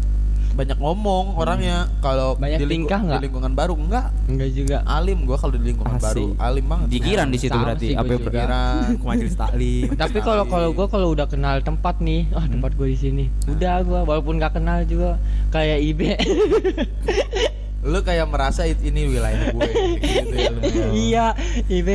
[0.49, 4.77] banyak ngomong orangnya kalau Banyak di, lingku- tingkah di lingkungan baru enggak Enggak juga.
[4.83, 6.03] alim gue kalau di lingkungan Asik.
[6.03, 9.87] baru alim banget Jikiran di situ berarti apa pikiran Ke majelis taklim.
[10.01, 13.25] Tapi kalau kalau gue kalau udah kenal tempat nih, ah tempat gue di sini.
[13.45, 15.99] Udah gue walaupun nggak kenal juga kayak IB.
[17.79, 19.71] lu kayak merasa ini wilayah gue
[20.03, 20.61] gitu ya, lu.
[20.91, 21.27] iya,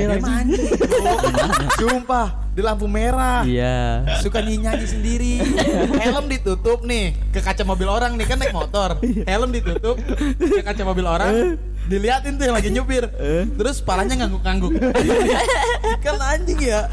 [0.08, 0.32] langsung.
[0.32, 0.64] mandi
[1.76, 3.42] sumpah di lampu merah.
[3.42, 4.06] Iya.
[4.22, 5.32] Suka nyanyi sendiri.
[5.98, 8.96] Helm ditutup nih ke kaca mobil orang nih kan naik motor.
[9.02, 9.98] Helm ditutup
[10.38, 13.04] ke kaca mobil orang diliatin tuh yang lagi nyupir.
[13.56, 14.72] Terus palanya ngangguk-ngangguk.
[16.04, 16.88] Kan anjing ya.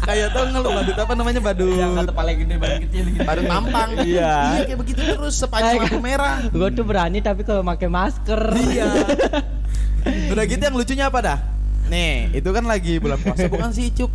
[0.00, 1.76] Kayak tau nggak lu badut apa namanya badut?
[1.76, 3.24] Yang kata paling gede paling kecil gitu.
[3.26, 3.90] badut mampang.
[4.00, 4.32] Iya.
[4.56, 6.36] iya kayak begitu terus sepanjang lampu merah.
[6.48, 8.40] Gue tuh berani tapi kalau pakai masker.
[8.70, 8.88] iya.
[10.32, 11.38] Udah gitu yang lucunya apa dah?
[11.92, 14.08] Nih itu kan lagi bulan puasa bukan sih Cup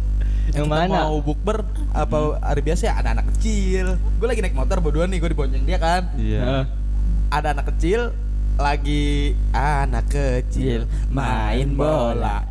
[0.55, 1.11] Yang Kita mana?
[1.11, 3.99] mau bukber apa hari biasa ya ada anak kecil.
[4.17, 6.09] Gue lagi naik motor berdua nih gue dibonceng dia kan.
[6.15, 6.65] Iya.
[7.29, 8.15] Ada anak kecil
[8.55, 12.47] lagi anak kecil main bola.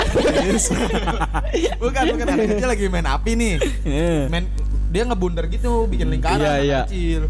[1.83, 3.55] Bukan bukan anak kecil lagi main api nih.
[4.29, 4.45] Main
[4.93, 6.81] dia ngebundar gitu bikin lingkaran Iya, anak iya.
[6.87, 7.23] kecil.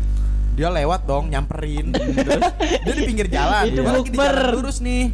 [0.54, 1.94] Dia lewat dong nyamperin.
[1.94, 3.64] Terus dia di pinggir jalan.
[3.70, 5.10] Itu lagi di jalan lurus nih.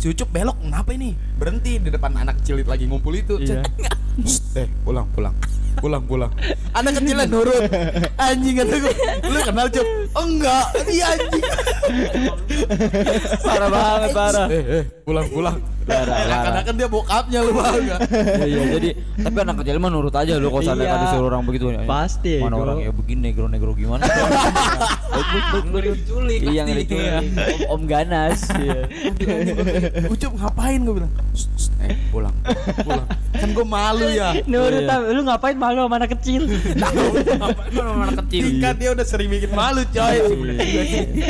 [0.00, 1.12] Si Ucup belok kenapa ini?
[1.36, 3.36] Berhenti di depan anak kecil lagi ngumpul itu.
[3.36, 3.62] Iya.
[4.58, 5.32] Eh pulang pulang
[5.80, 6.32] pulang pulang.
[6.76, 7.64] Anak kecilnya nurut.
[8.20, 8.94] Anjing kata gue
[9.26, 10.64] lu kenal Cup oh, enggak.
[10.86, 11.44] Dia anjing.
[13.40, 14.46] Parah banget parah.
[14.52, 16.42] Eh eh pulang pulang Parah, parah.
[16.44, 20.36] kadang kan dia bokapnya lu bangga iya iya jadi tapi anak kecil mah nurut aja
[20.36, 24.04] lu kalau sampai ada disuruh orang begitu Pasti, mana orang ya begini negro negro gimana
[25.80, 26.70] diculik iya pasti.
[26.70, 27.10] ngeri culik.
[27.66, 28.80] om, om ganas iya
[30.12, 32.34] Ucup ngapain gue bilang "Shh, shh, eh pulang
[32.84, 36.42] pulang kan gue malu ya Nurut tapi lu ngapain malu sama anak kecil?
[36.50, 38.42] Ngapain sama anak kecil?
[38.46, 40.16] Tingkat dia udah sering bikin malu coy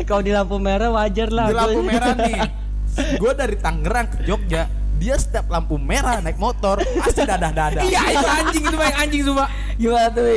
[0.09, 1.47] Kalau di lampu merah wajar lah.
[1.51, 2.39] Di lampu merah nih
[3.19, 4.69] Gue dari Tangerang ke Jogja
[5.01, 9.49] Dia setiap lampu merah naik motor Pasti dadah-dadah Iya itu anjing itu baik anjing sumpah.
[9.81, 10.29] gimana tuh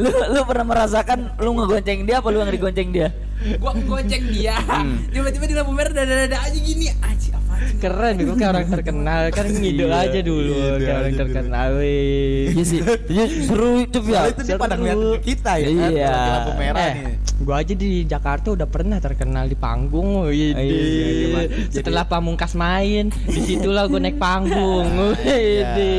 [0.00, 3.12] lu lu pernah merasakan lu ngegonceng dia apa lu yang digonceng dia
[3.56, 4.60] Gua goceng dia.
[4.68, 5.08] Hmm.
[5.08, 6.92] Tiba-tiba di lampu merah dada-dada aja gini.
[7.00, 7.39] Anjing?
[7.80, 11.68] Keren gue kayak orang terkenal kan ngidol Iya, aja dulu ngidol kayak orang aja terkenal
[11.80, 16.14] iya sih iya seru itu ya itu dia pada ngeliat kita ya kan Iya.
[16.14, 20.28] Lampu merah Eh, nih gua aja di Jakarta udah pernah terkenal di panggung.
[20.28, 21.06] Wih, Iya, iya,
[21.40, 21.42] iya.
[21.72, 24.84] Setelah Pamungkas main, di situlah gue naik panggung.
[25.24, 25.90] Wih, di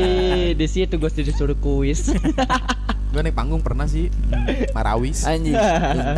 [0.54, 2.14] di situ gue disuruh kuis.
[3.12, 4.08] Gue naik panggung pernah sih
[4.76, 5.52] Marawis anjing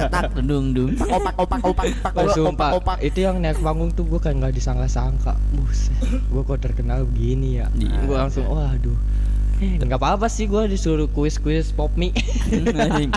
[0.08, 4.06] tak dung dung Opak opak opak opak Oh, opak opak itu yang naik panggung tuh
[4.06, 5.34] gue kayak nggak disangka-sangka.
[5.52, 7.66] Buset, gue kok terkenal begini ya.
[7.74, 7.98] Iya.
[8.04, 8.94] Gue langsung, waduh.
[9.58, 12.14] Eh, nggak apa-apa sih gue disuruh kuis-kuis pop mie.
[12.78, 13.10] Anjing.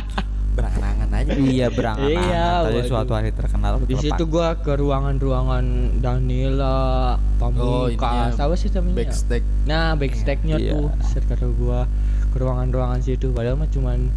[0.58, 5.66] Berangan-angan aja iya berangan Iya, tadi suatu hari terkenal di situ gue ke ruangan-ruangan
[6.02, 7.54] Danila, Oh,
[7.94, 9.06] Pamungkas, apa sih namanya?
[9.06, 10.74] Backstage Nah, backstage-nya Iya.
[10.74, 11.86] tuh sekitar gua
[12.32, 14.10] ke ruangan-ruangan situ padahal mah cuman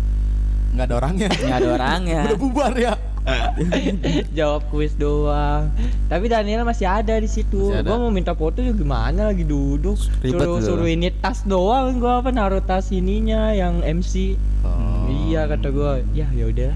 [0.70, 2.94] Nggak ada orangnya nggak ada orangnya Udah bubar ya
[4.38, 5.68] jawab kuis doang.
[6.08, 7.68] Tapi Daniel masih ada di situ.
[7.84, 10.00] Gua mau minta foto juga gimana lagi duduk.
[10.24, 14.40] Ribet suruh suruh ini tas doang gua apa naruh tas ininya yang MC.
[14.64, 15.06] Oh.
[15.28, 16.00] Iya kata gua.
[16.16, 16.72] Ya ya udah.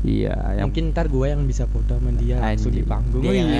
[0.00, 3.18] Iya yang Mungkin ntar gua yang bisa foto sama dia langsung di panggung.
[3.18, 3.50] Dia yang-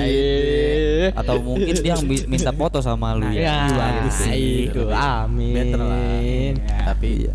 [1.13, 4.67] atau mungkin dia yang minta foto sama lu ya, Ya, Bagus sih.
[4.67, 5.53] itu amin.
[5.53, 6.19] Better lah.
[6.87, 7.33] Tapi Iya.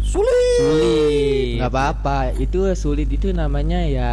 [0.00, 0.56] Sulit.
[0.56, 1.60] Sulit.
[1.60, 2.16] Nggak apa-apa.
[2.36, 4.12] Itu sulit itu namanya ya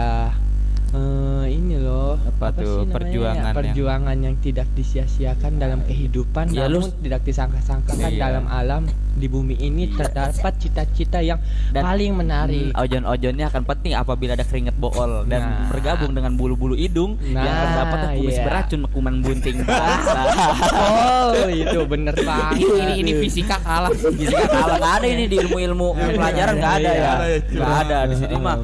[0.95, 2.63] eh, ini loh Apa tuh?
[2.63, 3.43] sih namanya Perjuangan ya?
[3.43, 8.19] yang- perjuangan yang, tidak disia-siakan dalam kehidupan Ya, lu- namun tidak disangka-sangkakan Iya.
[8.21, 13.91] dalam alam di bumi ini terdapat cita-cita yang Dan- paling menarik Hmm, ojon-ojonnya akan penting
[13.93, 15.67] apabila ada keringet bool dan Nah.
[15.69, 18.43] bergabung dengan bulu-bulu hidung yang Nah, terdapat kumis iya.
[18.43, 19.57] beracun kuman bunting
[20.75, 23.91] oh itu bener banget Ini ini, ini fisika kalah.
[24.19, 27.39] Fisika kalah nggak ada ini di ilmu-ilmu pelajaran nggak ada ya, Iya.
[27.53, 28.57] nggak ada di sini mah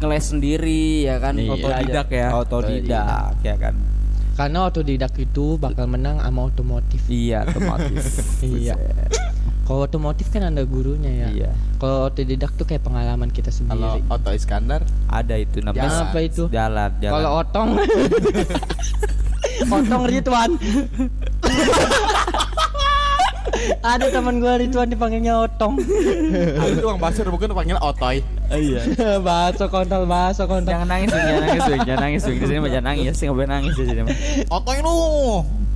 [0.00, 1.52] ngeles sendiri ya kan, Iya.
[1.52, 3.74] otodidak ya, otodidak ya kan,
[4.34, 7.00] karena otodidak itu bakal menang sama otomotif.
[7.06, 8.04] Iya otomatis,
[8.42, 8.74] Iya.
[9.62, 11.26] kalau otomotif kan ada gurunya ya.
[11.30, 15.86] Iya, kalau otodidak tuh kayak pengalaman kita Kalau sendiri Otto Iskandar ada itu namanya.
[15.86, 16.42] Jangan apa itu?
[16.48, 17.14] jalan, jalan.
[17.14, 17.68] Kalau otong.
[19.60, 20.56] Otong Ridwan
[23.80, 25.80] Ada teman gua Ridwan dipanggilnya Otong
[26.62, 28.82] Ada tuh Bang Basir bukan panggil Otoy iya.
[29.26, 32.22] Baso kontol baso kontol Jangan nangis, jangan nangis, jangan nangis.
[32.26, 34.16] Di sini mah jangan nangis, nggak boleh nangis di sini mah.
[34.50, 34.98] Otoy lu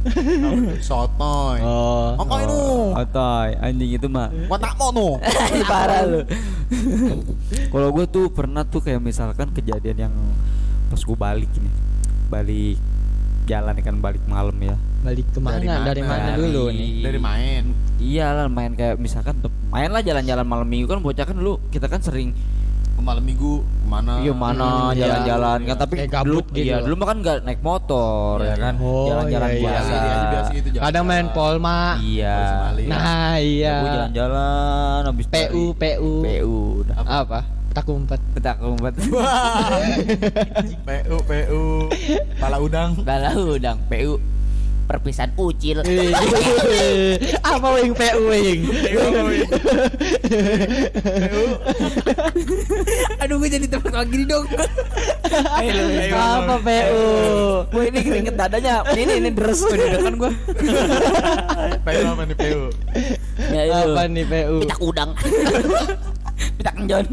[0.88, 1.59] Sotoy.
[1.64, 2.12] Oh.
[2.20, 2.61] Apa itu?
[2.92, 5.16] Otoy, anjing itu mah Watak mono.
[5.64, 6.20] parah lu.
[7.73, 10.14] Kalau gue tuh pernah tuh kayak misalkan kejadian yang
[10.92, 11.70] pas gue balik ini,
[12.29, 12.77] balik
[13.49, 14.77] jalan kan balik malam ya.
[15.05, 15.55] Balik ke mana?
[15.55, 16.09] Dari Dari mana?
[16.11, 16.90] mana, Dari- dulu nih?
[17.03, 17.62] Dari main.
[17.95, 21.61] Iya lah main kayak misalkan tuh, main lah jalan-jalan malam minggu kan bocah kan dulu
[21.69, 22.33] kita kan sering
[22.90, 24.12] Ke malam minggu ke mana?
[24.19, 25.03] iya mana Hmm, iya.
[25.03, 28.51] jalan-jalan kan tapi Kayak dulu gitu iya dulu mah kan nggak naik motor Iya, ya
[28.51, 28.57] iya.
[28.61, 29.62] kan Oh, jalan-jalan iya, iya.
[29.62, 30.85] biasa Biasa, biasa, biasa gitu jalan.
[30.85, 31.81] Kadang main polma.
[31.99, 32.38] iya.
[32.85, 33.75] Nah, iya.
[33.85, 36.12] jalan-jalan habis PU, PU.
[36.23, 37.40] PU udah Apa?
[37.73, 38.21] Tak umpet.
[38.33, 38.95] petak umpet
[40.87, 41.62] PU, PU.
[42.37, 42.90] Pala udang.
[43.01, 44.19] Galau udang PU
[44.85, 45.83] perpisahan ucil
[47.44, 48.61] Apa wing PU wing?
[53.23, 54.47] Aduh gue jadi tempat orang gini dong.
[55.57, 55.73] Ayo.
[56.12, 57.03] Apa PU?
[57.70, 60.31] Gue ini keringet dadanya ini ini deres kan gue
[61.85, 62.62] PU apa nih PU?
[63.51, 64.57] ya itu Apa nih PU?
[64.62, 65.11] pitak udang
[66.59, 67.05] pitak kenjon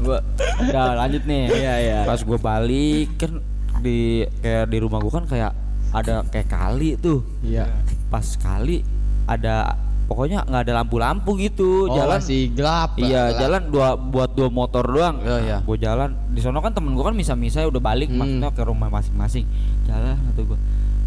[0.00, 0.18] gua
[0.60, 1.98] udah lanjut nih Iya, iya.
[2.04, 3.40] pas gua balik kan
[3.80, 5.52] di kayak di rumah gua kan kayak
[5.90, 7.66] ada kayak kali tuh Iya.
[8.06, 8.82] pas kali
[9.24, 9.74] ada
[10.06, 12.94] pokoknya nggak ada lampu-lampu gitu Oh, jalan masih gelap.
[12.96, 13.40] iya gelap.
[13.40, 15.56] jalan dua buat dua motor doang Iya, iya.
[15.60, 18.18] gue jalan di sono kan temen gue kan misa-misa udah balik Hmm.
[18.18, 19.46] maksudnya ke rumah masing-masing
[19.84, 20.58] jalan atau gue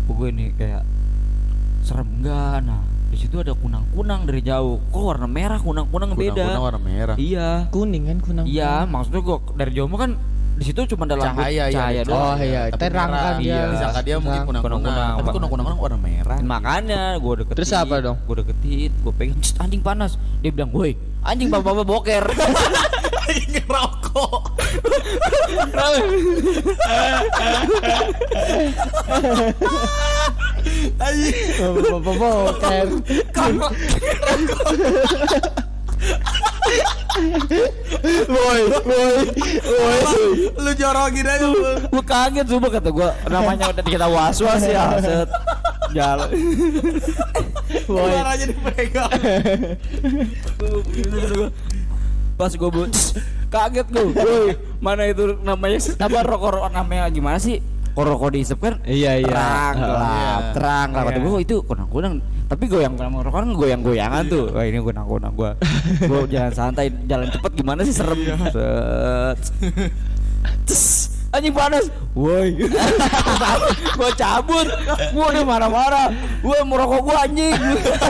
[0.05, 0.83] gue ini kayak
[1.81, 6.63] serem enggak nah di situ ada kunang-kunang dari jauh kok warna merah kunang-kunang beda Kunang-kunang
[6.63, 7.15] warna merah.
[7.15, 8.45] iya kuning kan kunang.
[8.45, 10.11] iya maksudnya gue dari jauh mah kan
[10.53, 13.33] di situ cuma ada lampu Cahaya, iya, cahaya ada doang Oh iya, Tapi terang kan
[13.35, 13.49] dia.
[13.49, 13.61] Iya.
[13.73, 15.13] Disangka dia mungkin kunang-kunang.
[15.17, 16.37] Tapi kunang-kunang warna merah.
[16.39, 18.17] makanya gue deketin Terus apa dong?
[18.23, 22.23] gue deketin gue pegang "Cst, anjing panas dia bilang woi anjing bapak-bapak boker
[23.53, 24.43] Ngerokok.
[30.99, 32.87] Bapak boker.
[38.33, 39.15] Woi, woi,
[39.61, 40.27] woi.
[40.57, 41.45] Lu jorokin aja.
[41.45, 41.59] lu.
[41.93, 45.29] gue kaget coba kata gue namanya udah kita was was ya set
[45.93, 46.29] jalan
[47.85, 48.09] Woi.
[48.09, 49.11] Suaranya dipegang.
[52.33, 52.69] pas gue
[53.53, 54.47] kaget gue woi
[54.81, 57.61] mana itu namanya apa rokok rokok namanya gimana sih
[57.93, 58.81] Kok rokok diisep kan?
[58.83, 59.27] Iya, iya.
[59.27, 59.85] terang Heeh.
[59.85, 60.09] gelap
[60.41, 60.51] Iya.
[60.51, 61.05] terang gelap.
[61.05, 61.21] Kata Iya.
[61.21, 64.77] gue "Oh, itu kunang kunang tapi goyang kunang rokok kan goyang goyangan tuh wah ini
[64.77, 65.51] kunang kunang gue
[66.01, 67.93] gue jalan santai jalan cepet gimana sih?
[67.93, 68.17] Serem.
[68.49, 69.39] Set.
[70.65, 70.83] Tes,
[71.33, 72.53] anjing panas woi
[73.97, 76.07] gue cabut gue udah marah-marah
[76.39, 77.53] gue mau rokok gue anjing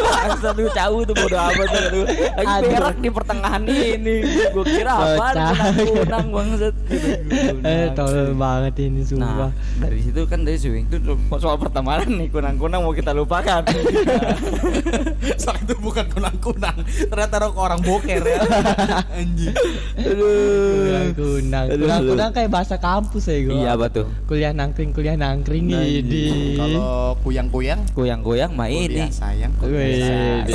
[0.04, 2.04] Bangsat gue cabut tuh bodo amat tuh
[2.36, 5.56] lagi berak di pertengahan ini gue kira apa Bocah.
[5.80, 6.76] kunang bangsat
[7.64, 9.50] Eh, tolol banget ini Nah, sumpah.
[9.80, 10.98] dari situ kan dari swing itu
[11.34, 13.64] soal pertemanan nih kunang-kunang mau kita lupakan.
[15.36, 16.76] Soal itu bukan kunang-kunang.
[16.84, 18.40] Ternyata rokok orang boker ya.
[19.18, 19.56] Anjing.
[19.96, 21.66] Kunang kunang.
[21.70, 21.78] Aduh.
[21.82, 22.76] Kunang kunang kayak bahasa
[23.14, 23.54] kampus ya gua.
[23.54, 24.10] iya apa tuh?
[24.26, 26.58] Kuliah nangkring, kuliah nangkring Nah, ini.
[26.58, 29.54] Kalau kuyang-kuyang Goyang-goyang mah kuliah ini sayang.
[29.62, 30.50] Wih,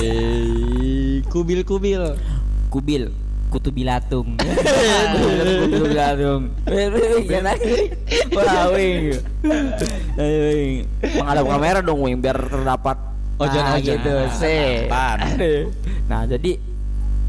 [1.30, 2.18] kubil kubil.
[2.66, 3.14] kubil
[3.54, 4.34] kutu bilatung.
[5.70, 6.50] kutu bilatung.
[6.66, 7.94] Wih, lagi.
[8.34, 9.14] Wah, wing.
[10.98, 12.98] Menghadap kamera dong, wing, biar terdapat
[13.38, 14.14] Ojon, nah, gitu.
[14.34, 14.90] Se.
[14.90, 15.18] Tatapan.
[16.10, 16.58] Nah, jadi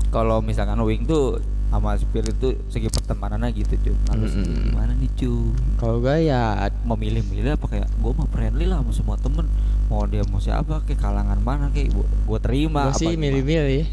[0.09, 1.37] kalau misalkan wing tuh
[1.69, 3.95] sama spirit tuh segi pertemanannya gitu cuy.
[4.09, 4.65] Nah, sendiri Mm-mm.
[4.67, 5.53] gimana nih cuy?
[5.77, 6.41] Kalau gue ya
[6.83, 9.45] memilih-milih apa kayak gue mah friendly lah sama semua temen
[9.85, 13.83] mau dia mau siapa kayak kalangan mana kayak gue terima gue sih apa milih-milih.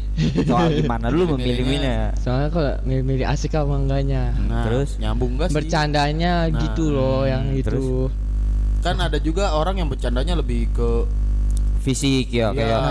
[0.45, 4.33] soal gimana lu memilih-milih Soalnya kalau milih-milih asik apa enggaknya.
[4.41, 4.97] Nah, Terus?
[4.97, 5.57] nyambung gak sih?
[5.57, 7.69] Bercandanya Nah, gitu loh yang hmm, itu.
[7.69, 8.11] terus?
[8.81, 10.89] Kan ada juga orang yang bercandanya lebih ke
[11.81, 12.81] fisik ya kayak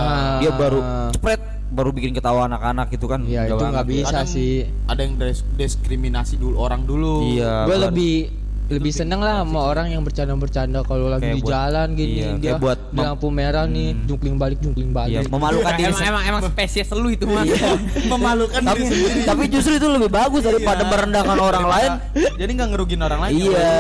[0.41, 0.81] dia baru
[1.13, 4.53] cepret baru bikin ketawa anak-anak gitu kan Iya, itu nggak bisa kadang sih.
[4.87, 5.15] Ada yang
[5.57, 7.27] diskriminasi dulu orang dulu.
[7.29, 7.67] Iya.
[7.67, 11.53] gue gua- lebih lebih seneng lah sama orang yang bercanda-bercanda kalau lagi Kayak di buat-
[11.53, 14.03] jalan gini iya, dia buat di lampu merah nih Hmm.
[14.05, 16.11] jungkling balik jungkling Iya, balik memalukan diri emang, sendiri.
[16.11, 17.45] emang, emang spesies lu itu mah.
[18.13, 19.21] Memalukan tapi, diri sendiri.
[19.23, 20.91] tapi justru itu lebih bagus daripada Iya.
[20.91, 21.91] merendahkan orang lain
[22.37, 23.33] Jadi nggak ngerugin orang lain.
[23.37, 23.71] iya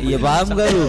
[0.00, 0.84] iya paham gak lu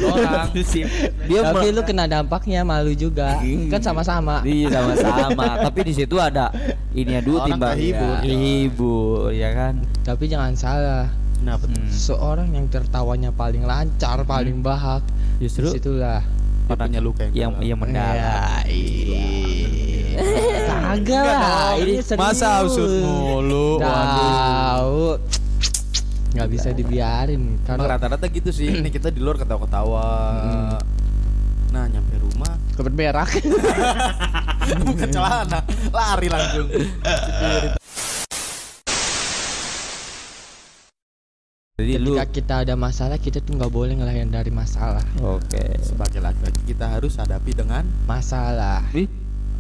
[1.28, 5.46] dia tapi lu kena dampaknya malu juga kan sama-sama Iya sama-sama.
[5.68, 6.48] Tapi di situ ada
[6.92, 8.16] ini ya dulu timbang kehibur.
[8.18, 8.20] ya.
[8.24, 9.74] Hibur ya kan.
[10.02, 11.06] tapi jangan salah
[11.38, 11.64] Kenapa?
[11.70, 11.88] Hmm.
[11.88, 15.06] seorang yang tertawanya paling lancar paling bahak
[15.38, 16.26] Justru di situlah
[16.68, 17.64] Dia punya luka yang yang dalam.
[17.64, 18.18] yang mendalam.
[18.18, 19.28] Ya, iya.
[20.68, 23.78] kagak lah ini serius Masa usut mulu?
[23.80, 25.22] tahu
[26.28, 28.70] nggak bisa dibiarin karena rata-rata gitu sih.
[28.70, 30.06] Ini kita di luar ketawa-ketawa.
[31.72, 33.30] Nah nyampe rumah Kebet berak.
[34.86, 36.68] buka celana lari langsung.
[41.78, 45.06] Jadi lu kita ada masalah kita tuh nggak boleh ngelayan dari masalah.
[45.22, 45.78] Oke.
[45.78, 48.82] Sebagai laki-laki kita harus hadapi dengan Masalah.
[48.98, 49.06] Ih,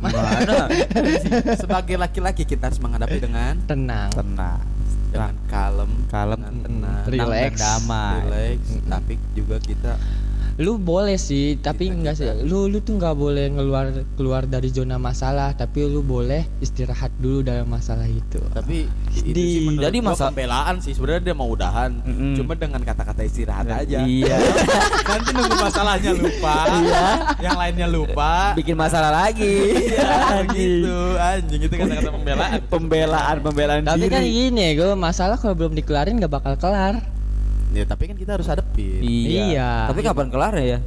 [0.02, 0.66] Gimana?
[1.62, 4.10] sebagai laki-laki kita harus menghadapi dengan Tenang.
[4.10, 4.66] Tenang.
[5.14, 6.42] dengan kalem, Kalem.
[6.42, 7.54] dengan tenang, Relax.
[7.54, 8.18] dan damai.
[8.26, 8.60] relax.
[8.82, 9.92] Tapi juga kita
[10.58, 12.26] Lu boleh sih, tapi Kita- enggak sih.
[12.42, 17.42] Lu lu tuh nggak boleh keluar keluar dari zona masalah, tapi lu boleh istirahat dulu
[17.42, 18.42] dalam masalah itu.
[18.50, 22.34] tapi itu Di- sih jadi masa- pembelaan sih sebenarnya dia mau udahan Mm-mm.
[22.34, 24.34] cuma dengan kata-kata istirahat aja Iya.
[25.10, 26.56] nanti nunggu masalahnya lupa
[27.38, 29.78] yang lainnya lupa Bikin masalah lagi.
[29.94, 34.12] ya gitu anjing itu kata-kata pembelaan pembelaan, pembelaan Tapi diri.
[34.12, 36.98] kan gini, gue masalah kalau belum dikelarin nggak bakal kelar.
[37.70, 39.44] Ya tapi kan kita harus hadepin Iya.
[39.48, 39.70] Iya.
[39.88, 40.80] Tapi kapan kelar ya?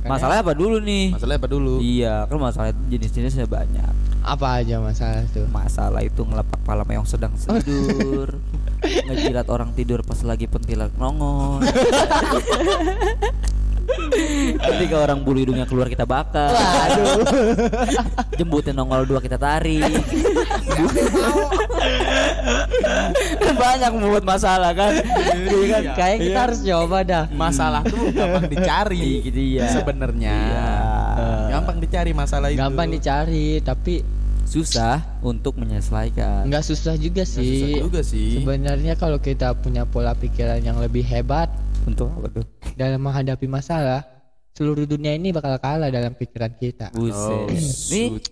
[0.00, 1.12] Karena- Masalahnya apa dulu nih?
[1.12, 3.92] masalahnya apa dulu Iya, kan masalah itu jenis-jenisnya banyak.
[4.20, 5.44] Apa aja masalah tuh?
[5.48, 8.36] Masalah itu ngelepak pala yang sedang tidur,
[9.08, 11.60] ngejilat orang tidur pas lagi pentilak nongol.
[14.60, 16.50] Ketika orang bulu hidungnya keluar kita bakar.
[16.50, 17.24] Waduh.
[18.34, 19.82] Jembutnya nongol dua kita tarik.
[23.52, 24.92] banyak membuat masalah kan.
[25.46, 25.82] Iya kan?
[25.94, 27.24] Kayak kita harus coba dah.
[27.30, 29.68] masalah tuh gampang dicari Gitu, iya.
[29.70, 30.68] sebenarnya Iya.
[31.50, 34.00] gampang dicari masalah itu Gampang dicari, tapi
[34.42, 36.42] Susah untuk menyelesaikan.
[36.44, 37.54] nggak susah juga Nggak sih.
[37.54, 41.46] susah juga sih Sebenarnya kalau kita punya pola pikiran yang lebih hebat
[41.82, 42.44] Untuk apa tuh?
[42.72, 44.04] dalam menghadapi masalah,
[44.50, 46.92] seluruh dunia ini bakal kalah dalam pikiran kita.
[46.92, 47.48] Oh, Buset.
[47.50, 47.60] Nih
[48.10, 48.24] shoot.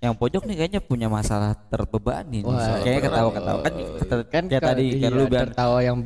[0.00, 2.40] yang pojok nih kayaknya punya masalah terbebani.
[2.40, 2.48] nih.
[2.48, 3.72] Wah, kayaknya ketawa-ketawa kan
[4.26, 5.96] Kan kayak ka- tadi kan iya, lu bilang tertawa yang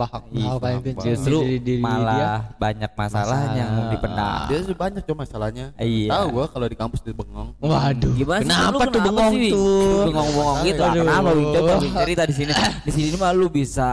[0.60, 1.02] kayak gitu.
[1.04, 2.32] justru Diri- diri malah dia.
[2.58, 3.90] banyak masalahnya yang Masalah.
[3.94, 4.38] dipendam.
[4.44, 6.10] dia sih banyak cuma masalahnya Iya.
[6.10, 8.12] tahu gua kalau di kampus di bengong Waduh.
[8.12, 8.50] Gimana sih?
[8.50, 10.02] kenapa tuh bengong tuh?
[10.04, 10.82] Bengong-bengong gitu.
[10.84, 11.00] Aduh.
[11.00, 11.30] Kenapa?
[11.54, 12.52] Coba cerita di sini.
[12.82, 13.88] Di sini mah lu bisa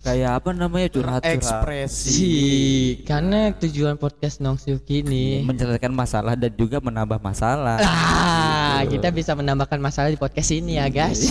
[0.00, 1.36] kayak apa namanya curhat-curhat.
[1.36, 2.32] ekspresi Si,
[3.04, 7.76] karena tujuan podcast Nongsiuk ini menyelesaikan masalah dan juga menambah masalah.
[7.80, 11.28] Ah, kita bisa menambahkan masalah di podcast ini ya, guys.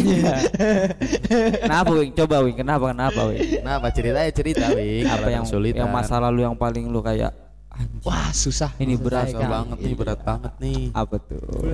[1.65, 2.13] kenapa Wing?
[2.13, 3.65] Coba Wing, kenapa kenapa Wing?
[3.65, 5.81] nah apa ceritanya cerita Wing Apa yang kesulitan.
[5.81, 7.33] yang masalah lu yang paling lu kayak
[7.73, 8.69] anjing, Wah, susah.
[8.77, 11.73] Ini berat Susah banget nih berat banget nih apa tuh?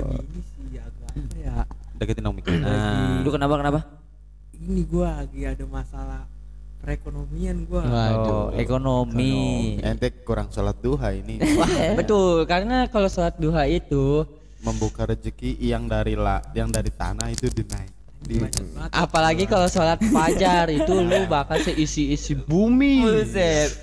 [1.35, 1.63] ya
[1.95, 3.79] deketin dong mikir nah Lu kenapa kenapa?
[4.55, 6.27] ini gua lagi ada masalah
[6.85, 7.81] perekonomian gua.
[7.81, 8.29] Waduh.
[8.29, 9.81] Oh, ekonomi.
[9.81, 11.41] ente kurang sholat duha ini.
[11.57, 12.45] Wah, betul.
[12.45, 14.21] Karena kalau sholat duha itu
[14.61, 17.89] membuka rezeki yang dari la yang dari tanah itu dinaik.
[18.25, 18.41] Di
[18.93, 23.01] apalagi kalau sholat fajar itu lu bakal seisi-isi bumi.
[23.01, 23.81] Buset.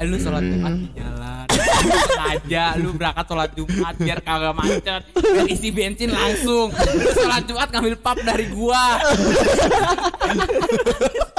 [0.00, 1.46] Eh, lu sholat jumat di jalan.
[1.52, 5.02] Sengaja lu berangkat sholat jumat biar kagak macet.
[5.12, 6.72] Biar isi bensin langsung.
[6.72, 9.00] Lu sholat jumat ngambil pap dari gua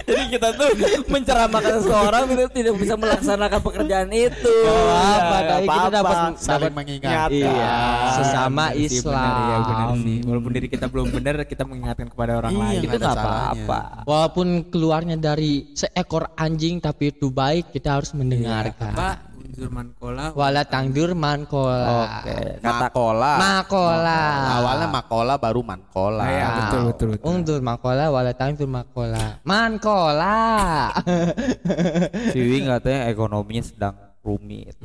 [0.00, 0.68] Jadi kita tuh
[1.06, 4.54] menceramahkan seseorang kita tidak bisa melaksanakan pekerjaan itu.
[4.64, 7.76] Gak apa, Ya, tapi kita dapat saling dapat mengingatkan Iya,
[8.14, 9.34] sesama sih, bener, Islam.
[9.44, 10.18] ya, bener sih.
[10.24, 13.16] walaupun diri kita belum bener kita mengingatkan kepada orang Iya, lain Itu nggak ada nggak
[13.18, 13.80] apa-apa.
[14.04, 18.92] Walaupun keluarnya dari seekor anjing tapi itu baik, kita harus mendengarkan.
[18.94, 22.20] apa unsur mankola Wala tangdur mankola.
[22.20, 22.60] Oke.
[22.60, 24.20] Kata makola Makola.
[24.54, 27.24] awalnya makola baru mankola Ah, iya, betul, betul, betul.
[27.26, 29.40] Undur makola wala tangdur makola.
[29.42, 30.36] Mankola.
[32.32, 34.76] si Wing katanya ekonominya sedang rumit.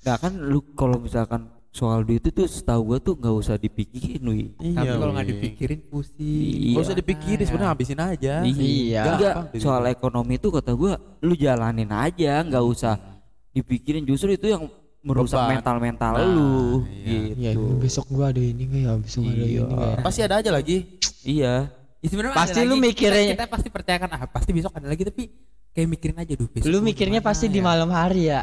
[0.00, 4.42] Nah, kan lu kalau misalkan soal duit itu setahu gua tuh nggak usah dipikirin Wi.
[4.74, 6.74] tapi kalau nggak dipikirin pusing Iya.
[6.74, 9.02] Gak usah dipikirin sebenarnya habisin aja Iya.
[9.06, 12.98] Enggak, soal ekonomi itu kata gua lu jalanin aja, nggak usah
[13.50, 14.66] dipikirin justru itu yang
[15.00, 15.50] merusak Beban.
[15.56, 17.78] mental-mental Nah, lu Iya, gitu.
[17.78, 18.92] besok gua ada ini nggak ya?
[18.96, 19.62] Besok ada ini Iya.
[19.64, 19.96] nggak ya?
[20.00, 20.76] pasti ada aja lagi
[21.22, 21.54] Iya.
[21.98, 22.80] Ya, sebenarnya Pasti lu lagi.
[22.86, 25.22] mikirin- kita, kita pasti percayakan ah pasti besok ada lagi tapi
[25.70, 27.64] kayak mikirin aja duh besok Lu mikirnya gimana pasti di ya?
[27.64, 28.40] malam hari ya?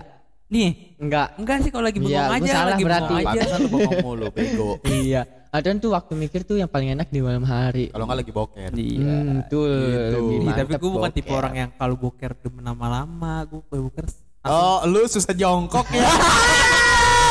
[0.47, 1.35] Nih, Enggak.
[1.35, 3.05] enggak sih kalau lagi bengong Iya, gua aja salah lagi berarti.
[3.09, 5.21] bengong aja pantesan lu bengong mulu bego Iya.
[5.47, 7.87] Ada tuh waktu mikir tuh yang paling enak di malam hari.
[7.87, 9.15] kalau nggak lagi boker iya.
[9.15, 10.13] Hmm, tuh Gitu.
[10.13, 14.05] lebih Ih, tapi mantep gue bukan tipe orang yang kalau boker demen lama-lama gue boker
[14.47, 16.07] oh lu susah jongkok ya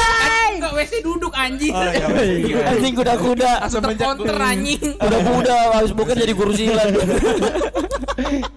[0.57, 1.85] enggak WC duduk anjing Oh,
[2.19, 3.51] iya, Anjing kuda-kuda.
[3.61, 6.89] langsung terkonter anjing Kuda-kuda habis bukan jadi guru silat.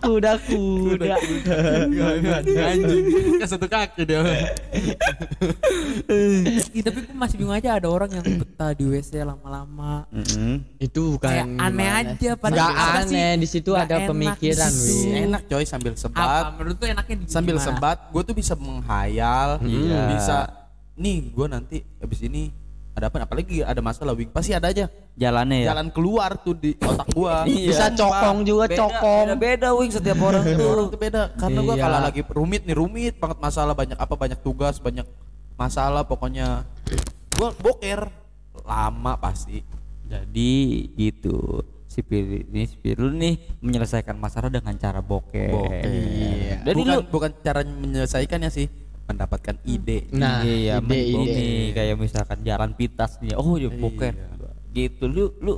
[0.01, 1.15] kuda kuda
[2.65, 3.03] Anjing,
[3.35, 4.23] kan satu kaki dia.
[6.07, 10.07] Ih, tapi gue masih bingung aja ada orang yang betah di WC lama-lama.
[10.09, 10.63] Mm-mm.
[10.79, 13.13] itu bukan Kayak aneh gimana aja, padahal nggak apa sih?
[13.13, 14.71] aneh di situ ada enak pemikiran.
[15.21, 16.43] Enak coy sambil Apa sebat.
[16.55, 17.67] menurut tuh enaknya di Sambil gimana?
[17.67, 20.01] sebat, gue tuh bisa menghayal, Iya.
[20.09, 20.37] bisa
[20.99, 22.51] nih gue nanti habis ini
[22.89, 23.23] ada apa?
[23.23, 24.27] Apalagi ada masalah, Wing.
[24.27, 25.71] Pasti ada aja Jalannya ya.
[25.71, 27.43] jalan keluar tuh di otak gua.
[27.47, 27.95] bisa Iya.
[27.95, 30.67] cokong juga Beda- cokong Beda-beda wing setiap orang tuh.
[30.67, 31.21] orang tuh beda.
[31.33, 31.83] Karena gua Iya.
[31.85, 35.07] kalau lagi rumit nih rumit banget masalah banyak apa banyak tugas banyak
[35.55, 36.67] masalah pokoknya
[37.31, 38.11] gua boker
[38.61, 39.63] lama pasti.
[40.03, 40.51] Jadi
[40.93, 41.63] gitu.
[41.85, 45.49] Si Pirul ini, si Pirul nih menyelesaikan masalah dengan cara bokeh.
[45.49, 45.83] Boker.
[45.85, 46.55] Iya.
[46.63, 48.67] Jadi bukan lu bukan cara menyelesaikannya sih,
[49.09, 50.05] mendapatkan ide.
[50.11, 53.33] nah iya, ide main ide nih, kayak misalkan jalan pintas nih.
[53.33, 54.13] Oh, ya boker.
[54.13, 54.27] Iya.
[54.69, 55.57] Gitu lu lu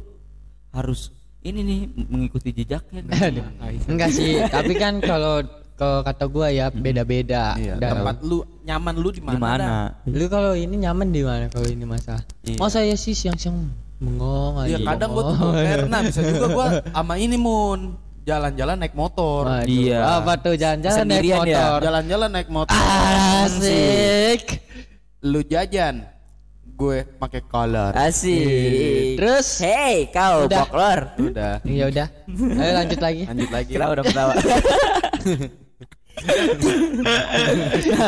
[0.71, 3.03] harus ini nih mengikuti jejaknya.
[3.03, 3.19] nih.
[3.19, 3.45] Aduh.
[3.87, 5.43] enggak sih tapi kan kalau
[5.73, 9.89] kalau kata gua ya beda-beda Iya, Dan- tempat lu nyaman lu di mana?
[10.05, 12.55] lu kalau ini nyaman di mana kalau ini masalah Iya.
[12.55, 13.65] masa ya sih siang-siang
[13.97, 15.37] bengong Iya, aja kadang gua tuh.
[15.85, 19.43] Nah, bisa juga gua sama ini Mun jalan-jalan naik motor.
[19.45, 19.99] Waduh, Iya.
[20.19, 21.37] apa tuh jalan-jalan naik ya?
[21.37, 22.77] motor Jalan-jalan naik motor.
[23.45, 24.41] asik
[25.21, 26.01] Lu jajan,
[26.65, 27.93] gue pakai collar.
[27.93, 29.17] Asik.
[29.17, 30.65] terus Hey, kau Udah.
[30.65, 30.99] boklor.
[31.19, 31.61] Udah.
[31.61, 32.07] ya udah
[32.57, 33.69] ayo lanjut lagi Lanjut lagi.
[33.69, 34.33] Kira udah ketawa.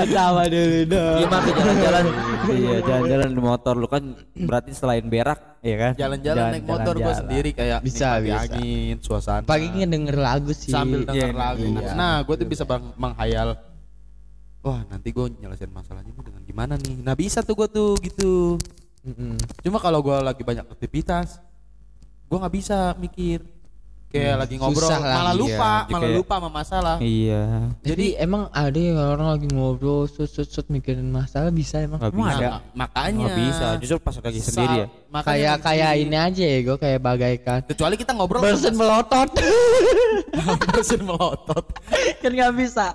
[0.09, 2.03] tawa dulu dong Gimana tuh jalan-jalan?
[2.51, 4.03] iya, jalan-jalan di motor lu kan
[4.35, 5.91] berarti selain berak, ya kan?
[5.95, 8.43] Jalan-jalan naik motor gue sendiri kayak Bisa, bisa.
[8.45, 9.43] angin, suasana.
[9.43, 11.63] pagi ngedenger lagu sih sambil denger Iya, lagu.
[11.63, 11.91] iya.
[11.93, 13.55] Nah, gue tuh bisa bang menghayal.
[14.63, 16.95] Wah, nanti gue nyelesain masalahnya ini dengan gimana nih?
[16.99, 18.55] Nah, bisa tuh gue tuh gitu.
[19.03, 19.35] Mm-mm.
[19.59, 21.39] Cuma kalau gue lagi banyak aktivitas,
[22.25, 23.43] gue nggak bisa mikir.
[24.13, 25.49] Kayak lagi ngobrol, susah lagi malah lupa,
[25.81, 26.95] Jadi malah kayak- lupa sama masalah.
[27.01, 27.43] Iya.
[27.81, 32.13] jadi emang ada ya orang lagi ngobrol sut sut sut mikirin masalah bisa emang Nggak
[32.13, 32.47] bisa.
[32.71, 33.65] makanya Nggak bisa.
[33.81, 34.87] Justru pas lagi Sa- sendiri ya.
[35.09, 39.29] makanya kayak kayak ini aja ya gue kayak bagaikan Kecuali kita ngobrol bersin melotot
[40.69, 41.65] bersin melotot.
[42.15, 42.85] kan nggak bisa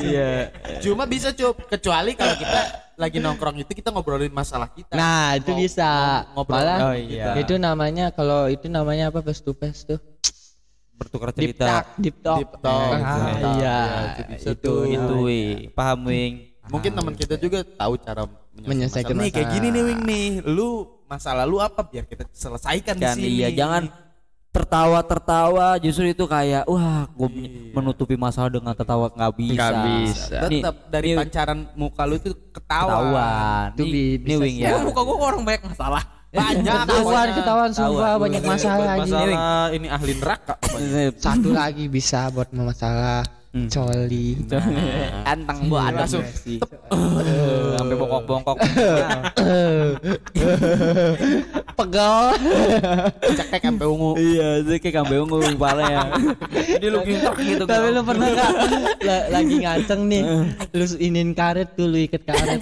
[0.00, 0.48] Iya.
[0.80, 2.60] Cuma bisa cup, kecuali kalau kita
[2.96, 4.92] lagi nongkrong itu kita ngobrolin masalah kita.
[4.92, 5.88] nah itu Ngo- bisa
[6.32, 6.54] ngobrol.
[6.56, 7.34] malah Oh, iya.
[7.36, 9.98] itu namanya kalau itu namanya apa face to face tuh
[10.94, 11.66] Bertukar deep cerita.
[11.66, 13.54] talk deep talk, Deep talk, Ah, deep talk.
[13.56, 13.78] iya
[14.14, 14.74] Ya, itu itu.
[14.94, 15.50] Itu, wih.
[15.70, 16.54] Paham, Wing?
[16.64, 19.20] Mungkin teman kita juga tahu cara Menyelesaikan masalah.
[19.20, 20.26] Nih kayak gini nih Wing nih.
[20.46, 20.68] Lu
[21.04, 23.26] masalah lu apa biar kita selesaikan di Kan sini.
[23.34, 23.90] iya, jangan
[24.54, 27.28] tertawa-tertawa justru itu kayak wah gue
[27.70, 29.54] menutupi masalah dengan tertawa nggak bisa.
[29.54, 30.36] Nggak bisa.
[30.46, 32.86] Nih, Tetap dari nih, pancaran muka lu itu ketawa.
[32.86, 33.66] ketahuan.
[33.74, 34.70] Itu Nih, bi- nih, bisa Wing ya.
[34.80, 36.02] Muka gua orang banyak masalah.
[36.34, 40.58] Banyak ketahuan ketahuan sumpah banyak masalah aja Masalah ini ahli neraka.
[41.14, 43.22] satu lagi bisa buat masalah
[43.54, 43.70] Hmm.
[43.70, 44.34] coli
[45.22, 46.26] Anteng gua ada Langsung.
[46.26, 46.58] sih.
[47.78, 48.58] Sampai bongkok-bongkok.
[51.78, 52.34] pegal
[53.22, 54.10] Cekek sampai ungu.
[54.18, 56.02] Iya, kayak kambe ungu kepalanya.
[56.50, 57.62] Jadi lu gintok gitu.
[57.62, 58.50] tapi lu pernah nggak
[59.06, 60.22] la- lagi ngaceng nih
[60.74, 62.58] lu inin karet tuh lu ikat karet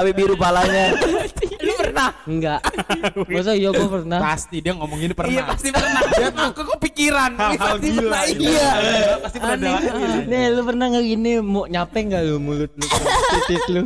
[0.00, 0.96] abe biru palanya.
[1.86, 2.10] Pernah?
[2.26, 2.60] enggak
[3.30, 5.32] masa iya gua pernah Pasti dia ngomong ini pernah.
[5.32, 6.02] Iya pasti pernah.
[6.16, 7.30] Dia tuh kok kepikiran.
[7.30, 8.02] Ini Hal-hal pasti gila.
[8.02, 8.24] pernah.
[8.26, 8.70] Iya.
[8.76, 9.12] Iya.
[9.18, 10.18] Pasti pernah ada.
[10.26, 12.84] nih lu pernah nggak gini mau nyape nggak lu mulut lu
[13.32, 13.82] titik lu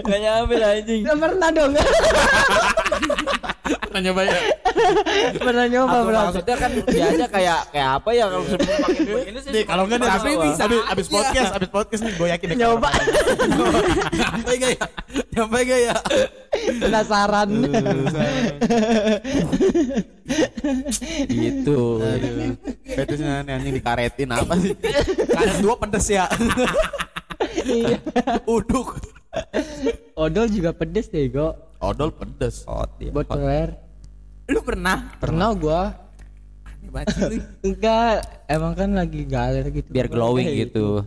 [0.00, 1.02] Gak nyampe anjing.
[1.04, 1.72] pernah dong
[3.82, 4.38] Pernah nyoba ya?
[5.38, 9.50] Pernah nyoba berarti maksudnya kan biasa kayak kayak apa ya kalau sebelum pakai begini sih.
[9.52, 12.46] Nih kalau enggak nih Tapi abis- bisa abis, abis podcast, abis podcast nih gue yakin
[12.48, 12.88] deh Nyoba.
[14.12, 14.84] Sampai gak ya?
[15.32, 15.94] Sampai gak ya?
[16.78, 17.48] penasaran
[21.28, 21.80] gitu.
[22.02, 22.52] Aduh.
[22.84, 24.72] Fetishnya nih anjing dikaretin apa sih?
[25.28, 26.26] Karet dua pedes ya.
[27.62, 27.98] Iya.
[28.46, 29.00] Uduk.
[30.12, 32.62] odol juga pedes deh go Odol pedes.
[32.68, 33.10] Hot ya.
[33.10, 33.26] buat
[34.50, 35.14] Lu pernah?
[35.22, 35.94] pernah gua
[36.66, 37.36] Aneh banget sih lu.
[37.68, 41.06] enggak emang kan lagi galer gitu Biar glowing gitu.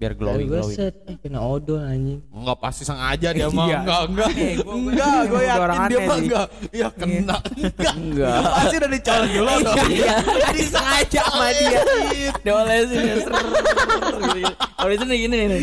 [0.00, 0.76] Biar glowing Glowing glowing.
[0.80, 3.66] set eh, kena odol anjing Enggak pasti sengaja dia mah.
[3.68, 3.78] Iya.
[3.78, 4.28] Enggak, enggak.
[4.32, 6.46] Eh, gua- gua- Enggak, gue gua yakin orang dia aneh mah enggak.
[6.70, 7.36] Iya kena.
[7.52, 7.94] Enggak.
[7.94, 8.40] Enggak.
[8.40, 9.76] Pasti udah dicolok dulu dong.
[9.86, 10.14] Iya.
[10.40, 11.80] Tadi sengaja sama dia.
[12.40, 13.16] Diolesin ya.
[14.72, 15.60] Kalau itu nih gini nih.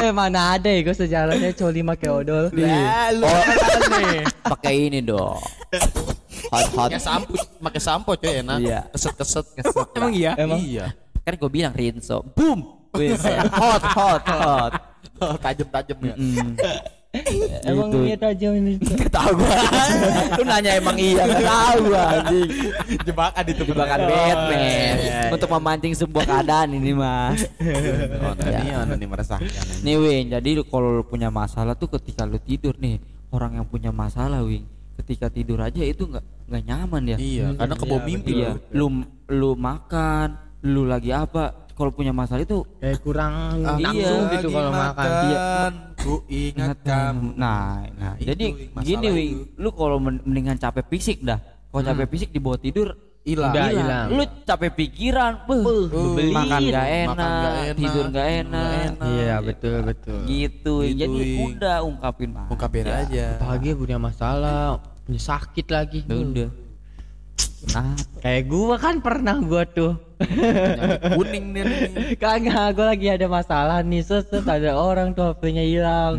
[0.00, 3.42] eh mana ada ya gue sejarahnya coli make odol Ya, lu Oh.
[4.48, 5.42] Pakai ini dong.
[6.50, 6.88] Hot hot.
[6.88, 8.58] Pakai sampo, pakai sampo coy enak.
[8.58, 8.80] Iya.
[8.88, 9.86] Keset-keset, keset.
[9.92, 10.32] Emang iya?
[10.34, 10.58] Emang?
[10.58, 10.86] Iya.
[11.30, 12.26] Kan gue bilang Rinso.
[12.34, 12.90] Boom.
[12.90, 14.72] Hot hot hot.
[15.46, 16.14] Tajem-tajem ya.
[16.18, 16.58] Hmm.
[17.66, 18.06] Emang Gitu.
[18.06, 18.78] iya tajam ini.
[18.82, 19.58] Gak tahu gua.
[20.38, 22.50] Lu nanya emang iya gak tahu gua anjing.
[23.06, 24.94] Jebakan itu Jebakan Batman
[25.34, 27.30] untuk memancing sebuah keadaan ini mah.
[28.26, 28.34] Oh,
[28.82, 29.46] ono nih meresahkan.
[29.86, 32.98] Nih Wing, jadi kalau lu punya masalah tuh ketika lu tidur nih,
[33.30, 34.66] orang yang punya masalah Wing,
[35.02, 37.16] ketika tidur aja itu nggak nggak nyaman ya.
[37.18, 38.86] Iya, karena kebawa mimpi Iya, lu.
[38.86, 38.86] lu
[39.30, 41.68] lu makan, lu lagi apa?
[41.70, 43.32] Kalau punya masalah itu Kayak kurang
[43.64, 44.32] Ah, langsung iya.
[44.36, 45.08] gitu kalau makan.
[45.24, 45.44] Iya.
[45.96, 47.28] Ku ingat kamu.
[47.34, 48.46] Nah, nah, Itu, jadi
[48.78, 49.08] gini itu.
[49.10, 51.40] Wing, lu kalau men- mendingan capek fisik dah.
[51.40, 53.52] Kalau capek fisik dibawa tidur Hilang.
[53.52, 53.72] Hilang.
[53.76, 54.06] hilang.
[54.10, 56.32] Lu capek pikiran, beuh, bebelin.
[56.32, 58.68] makan gak enak, Makan nggak enak, tidur gak nggak enak.
[58.72, 59.06] enak.
[59.06, 60.18] Iya betul betul.
[60.20, 61.40] Gitu, Gitu, jadi Wing.
[61.52, 62.48] udah ungkapin aja.
[62.48, 63.26] Ungkapin aja.
[63.36, 64.60] Apalagi punya masalah,
[65.04, 66.00] punya sakit lagi.
[66.02, 66.48] Udah.
[67.70, 69.96] Nah, Kayak gua kan pernah gua tuh.
[70.20, 71.62] Penyakit kuning nih.
[71.62, 71.80] nih.
[72.14, 76.14] Kagak, gua lagi ada masalah nih, set, set, ada orang tuh HP-nya hilang.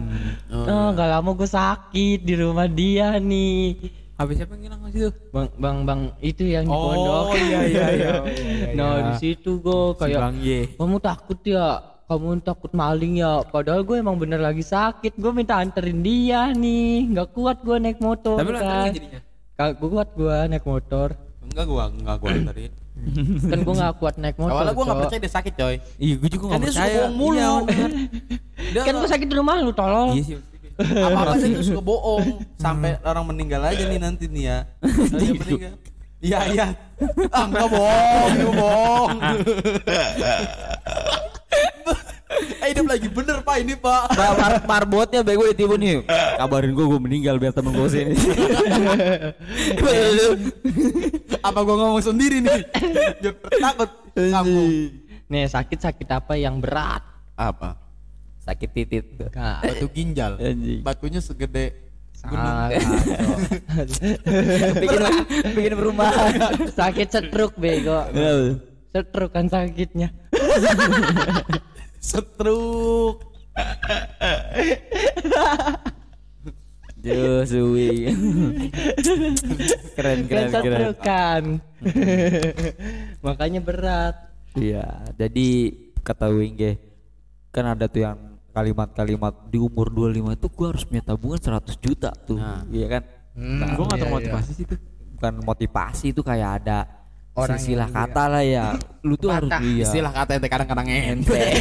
[0.47, 3.77] Oh, Oh, nggak lama gua sakit di rumah dia nih.
[4.15, 5.09] Habis siapa yang hilang situ?
[5.29, 7.25] Bang, bang, bang, itu yang di Oh, pondok.
[7.39, 8.13] iya, iya, iya.
[8.77, 10.59] Nah, di situ gua kayak Bang Ye.
[10.75, 11.65] kamu takut ya
[12.05, 17.07] kamu takut maling ya padahal gue emang bener lagi sakit gue minta anterin dia nih
[17.07, 19.19] nggak kuat gue naik motor Tapi kan anterin jadinya?
[19.55, 21.07] Kagak kuat gue naik motor
[21.41, 22.71] Enggak gua, enggak gua anterin.
[23.51, 25.03] kan gue nggak kuat naik motor Awalnya gua enggak Cok.
[25.03, 25.75] percaya dia sakit, coy.
[25.97, 26.99] iya gue juga Kan nggak dia suka percaya.
[26.99, 27.53] bohong mulu.
[28.61, 30.37] Iya, kan gue sakit di rumah lu tolol Iya sih.
[30.81, 32.25] apa-apa dia tuh suka bohong
[32.55, 34.57] sampai orang meninggal aja nih nanti nih ya.
[35.11, 35.73] Dia meninggal.
[36.21, 36.67] Iya, iya.
[37.29, 39.09] Ah, enggak bohong, enggak bohong.
[42.31, 44.15] Eh, hidup lagi bener, Pak, ini, Pak.
[44.15, 45.99] Mar mar marbotnya bego ditipu nih.
[46.39, 48.15] Kabarin gue gue meninggal biar temen gue sini.
[51.41, 52.59] Apa gua ngomong sendiri nih?
[53.19, 54.63] Biar takut kamu.
[55.25, 56.99] nih sakit sakit apa yang berat
[57.33, 57.79] Apa?
[58.43, 59.05] Sakit titit.
[59.31, 60.35] Kak, Batu ginjal.
[60.83, 61.71] Batunya segede
[62.11, 62.77] sangat
[64.77, 65.01] bikin
[65.57, 66.29] bikin perumahan.
[66.69, 68.05] sakit setruk bego
[68.93, 70.13] setruk kan sakitnya
[72.01, 73.21] setruk.
[77.01, 78.09] Josuwi.
[79.97, 80.49] keren keren keren.
[80.53, 81.43] setruk kan
[83.25, 84.15] makanya berat
[84.51, 84.83] Iya,
[85.15, 85.71] jadi
[86.03, 86.75] kata Wingge
[87.55, 88.19] kan ada tuh yang
[88.51, 92.35] kalimat-kalimat di umur 25 itu gua harus punya tabungan 100 juta tuh.
[92.35, 92.67] Nah.
[92.67, 93.01] Iya kan?
[93.31, 94.79] Nah, Gua enggak iya, termotivasi sih tuh.
[95.15, 96.83] bukan motivasi itu kayak ada
[97.31, 98.65] Orang yang kata lah ya.
[99.07, 99.87] Lu tuh harus iya.
[99.87, 101.41] Istilah kata ente kadang-kadang ente.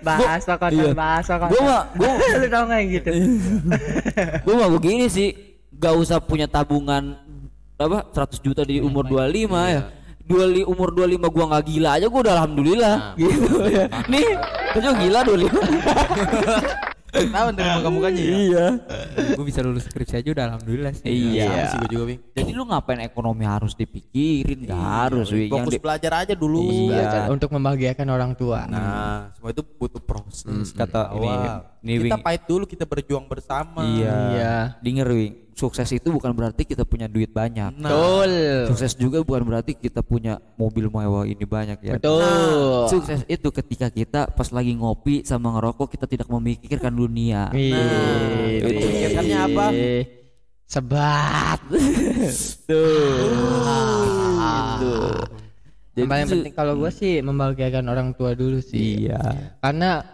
[0.00, 0.90] bahasa kan iya.
[0.96, 2.10] bahasa kan Gua mah gua
[2.40, 3.10] lu tau nggak yang gitu
[4.42, 5.28] gua mah begini sih,
[5.76, 7.14] gak usah punya tabungan
[7.76, 9.82] apa 100 juta di umur 25 ya.
[10.26, 13.84] Dua li, umur 25 gua nggak gila aja gua udah alhamdulillah gitu ya.
[14.08, 14.26] Nih,
[14.74, 16.95] tuh gila 25.
[17.26, 18.34] Tahu dari muka-mukanya ya.
[18.36, 18.66] iya.
[19.32, 21.06] Gue bisa lulus skripsi aja udah alhamdulillah sih.
[21.06, 21.46] Iya.
[21.46, 22.20] Sama sih gua juga, Bing.
[22.32, 24.58] Jadi lu ngapain ekonomi harus dipikirin?
[24.64, 25.46] Gak harus, Wi.
[25.46, 26.58] Yang Fokus di- belajar aja dulu.
[26.62, 26.88] Iya.
[26.90, 30.72] Belajar untuk membahagiakan orang tua Nah, semua itu butuh proses.
[30.72, 31.28] kata ini,
[31.82, 32.24] ini kita Wing.
[32.24, 33.80] pahit dulu, kita berjuang bersama.
[33.82, 34.12] Iya.
[34.32, 34.54] Iya.
[34.80, 35.34] Denger, Wing.
[35.56, 37.72] Sukses itu bukan berarti kita punya duit banyak.
[37.74, 38.30] Nah, betul
[38.68, 41.96] Sukses juga bukan berarti kita punya mobil mewah ini banyak ya.
[41.96, 47.48] betul Sukses itu ketika kita pas lagi ngopi sama ngerokok kita tidak memikirkan dunia.
[47.50, 47.72] Wih,
[48.54, 48.80] itu wih.
[48.84, 49.66] pikirkannya apa?
[50.66, 52.82] sebat Gitu.
[55.96, 59.56] yang paling su- penting kalau gue sih membahagiakan orang tua dulu sih Iya.
[59.58, 60.04] karena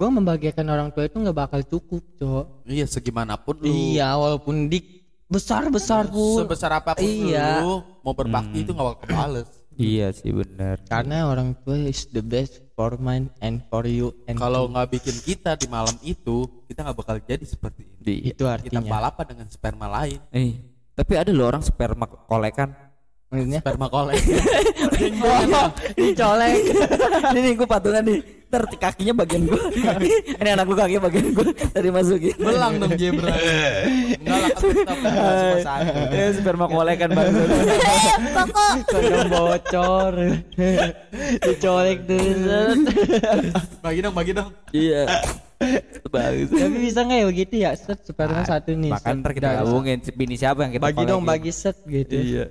[0.00, 3.68] gue membahagiakan orang tua itu nggak bakal cukup cok Iya, segimanapun lu.
[3.68, 4.84] iya walaupun dik
[5.28, 7.60] besar besar pun Sebesar apa pun Iya.
[7.60, 9.48] lu mau berbakti itu gak bakal kebales.
[9.76, 10.80] Iya sih benar.
[10.84, 15.16] karena orang tua is the best for mine and for you and Kalau nggak bikin
[15.18, 17.96] kita di malam itu, kita nggak bakal jadi seperti ini.
[17.96, 20.20] Di, itu Kita artinya balapan dengan sperma lain.
[20.30, 20.56] eh,
[20.92, 22.72] tapi ada loh orang sperma kolekan.
[23.30, 24.18] Maksudnya Sperma kolek.
[25.22, 26.54] oh, dicolek
[27.30, 28.20] ini nih gue patungan nih.
[28.50, 29.62] Ntar kakinya bagian gue.
[30.42, 31.48] ini anak gue kakinya bagian gue.
[31.54, 32.34] Tadi masukin.
[32.34, 33.30] Belang dong Jebra.
[33.30, 36.00] Enggak lah, kan tetap cuma satu.
[36.10, 37.46] Ya sperma kolekan banget.
[38.90, 40.14] kondom bocor
[41.46, 42.62] dicolek dulu
[43.86, 44.50] Bagi dong, bagi dong.
[44.74, 45.06] Iya.
[45.60, 49.20] Tapi bisa nggak ya begitu ya set sperma satu nih Makan set.
[49.20, 52.44] ntar kita gabungin bini siapa yang kita bagi dong bagi set gitu Iya.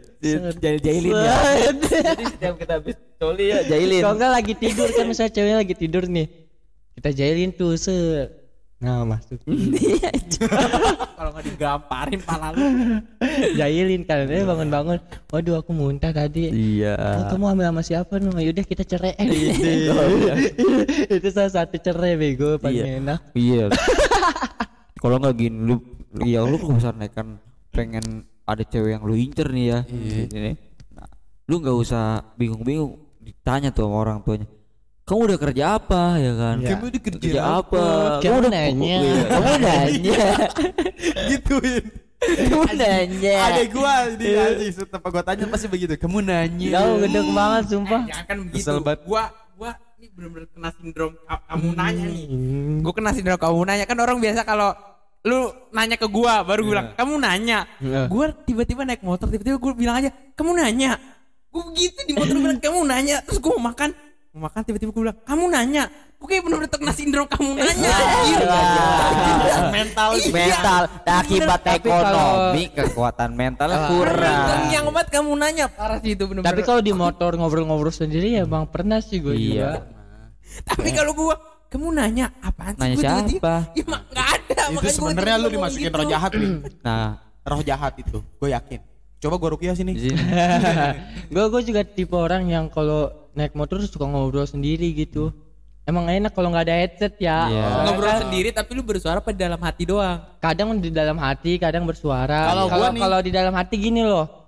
[0.56, 1.36] Jadi jahilin ya.
[2.14, 4.00] Jadi setiap kita habis coli ya jahilin.
[4.00, 6.28] kalau nggak lagi tidur kan misalnya ceweknya lagi tidur nih
[6.96, 8.39] kita jahilin tuh set
[8.80, 10.10] Nah masuk Iya.
[11.20, 12.64] Kalau nggak digamparin pala lu.
[13.60, 14.98] Jahilin kan dia bangun-bangun
[15.30, 16.96] Waduh aku muntah tadi Iya.
[16.96, 18.40] Oh, kamu hamil sama siapa no?
[18.40, 19.20] Yaudah kita cerai
[21.20, 23.00] Itu salah satu cerai bego paling Iya.
[23.04, 23.66] enak Iya.
[25.00, 25.76] Kalau nggak gini lu
[26.24, 26.58] ya lu
[26.96, 27.38] naik kan
[27.70, 29.80] pengen ada cewek yang lu incer nih ya.
[29.86, 30.52] Ini.
[30.96, 31.06] Nah,
[31.46, 34.48] lu nggak usah bingung-bingung ditanya tuh sama orang tuanya.
[35.10, 36.56] Kamu udah kerja apa ya kan?
[36.60, 36.70] Iya.
[36.70, 37.84] Kamu udah kerja Kerja apa?
[38.22, 38.98] Kamu udah nanya.
[39.02, 40.26] Iya, Kamu nanya.
[41.26, 41.84] Gituin.
[42.20, 43.36] Kamu nanya.
[43.42, 45.96] Ada gua di anjing setiap gua tanya pasti begitu.
[45.96, 46.68] Kamu nanya.
[46.70, 48.58] Jauh gedek banget sumpah Jangan kan begitu.
[48.62, 49.02] Kesel banget.
[49.04, 49.24] Gua
[49.56, 52.26] gua ini bener-bener kena sindrom ka- kamu nanya nih.
[52.80, 54.70] Gua kena sindrom kamu nanya kan orang biasa kalau
[55.20, 55.40] lu
[55.72, 57.60] nanya ke gua baru gua bilang kamu nanya.
[57.80, 58.02] Iya.
[58.06, 61.02] Gua tiba-tiba naik motor tiba-tiba gua bilang aja kamu nanya.
[61.50, 63.90] Gua begitu di motor gua bilang kamu nanya terus gua mau makan
[64.30, 65.84] mau makan tiba-tiba gua bilang kamu nanya.
[66.16, 67.90] Gua kayak bener-bener kena sindrom kamu nanya.
[67.90, 68.40] anjir.
[69.72, 70.30] mental Iya.
[70.32, 74.70] mental akibat Tapi kalau- ekonomi kekuatan mental kurang.
[74.70, 76.46] yang banget kamu nanya parah sih itu bener-bener.
[76.48, 79.50] Tapi kalau di motor ngobrol-ngobrol sendiri ya bang pernah sih gue Iya.
[79.50, 79.70] juga
[80.64, 81.36] Tapi kalau gua
[81.68, 82.82] kamu nanya apaan sih?
[82.82, 83.56] Nanya Gua siapa?
[83.74, 84.64] Ya mak nggak ada.
[84.72, 85.96] itu sebenarnya lu dimasukin gitu.
[85.96, 86.50] roh jahat nih.
[86.86, 87.10] Nah,
[87.42, 88.78] Roh jahat itu, gue yakin.
[89.18, 89.98] Coba gua rukiah sini.
[91.26, 95.34] gue gue juga tipe orang yang kalau naik motor suka ngobrol sendiri gitu
[95.84, 97.66] emang enak kalau nggak ada headset ya Iya.
[97.84, 100.22] Ngobrol Kan sendiri tapi lu bersuara pada dalam hati doang.
[100.38, 104.02] kadang di dalam hati kadang bersuara Kalau gua kalau nih- kalau di dalam hati gini
[104.02, 104.39] loh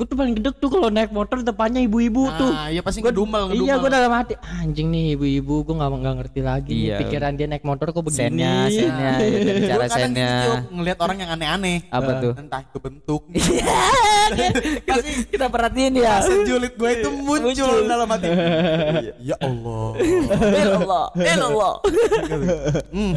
[0.00, 3.12] gue tuh paling gedek tuh kalau naik motor depannya ibu-ibu Nah, tuh iya pasti Gua-
[3.12, 6.96] ngedumel, iya gue dalam hati anjing nih ibu-ibu gue nggak nggak ngerti lagi nih Iya.
[6.98, 10.32] pikiran dia naik motor kok begini Sennya, sennya, gitu, bicara Gua kadang sennya.
[10.32, 11.76] gitu, ngelihat orang yang aneh-aneh.
[11.86, 12.32] Apa tuh?
[12.32, 13.22] Entah itu bentuk.
[14.86, 16.12] Pasti kita perhatiin ya.
[16.18, 18.28] Aset julid gue itu muncul dalam hati.
[19.28, 19.88] ya Allah.
[20.70, 21.74] Allah, Allah.
[22.88, 23.12] Hmm.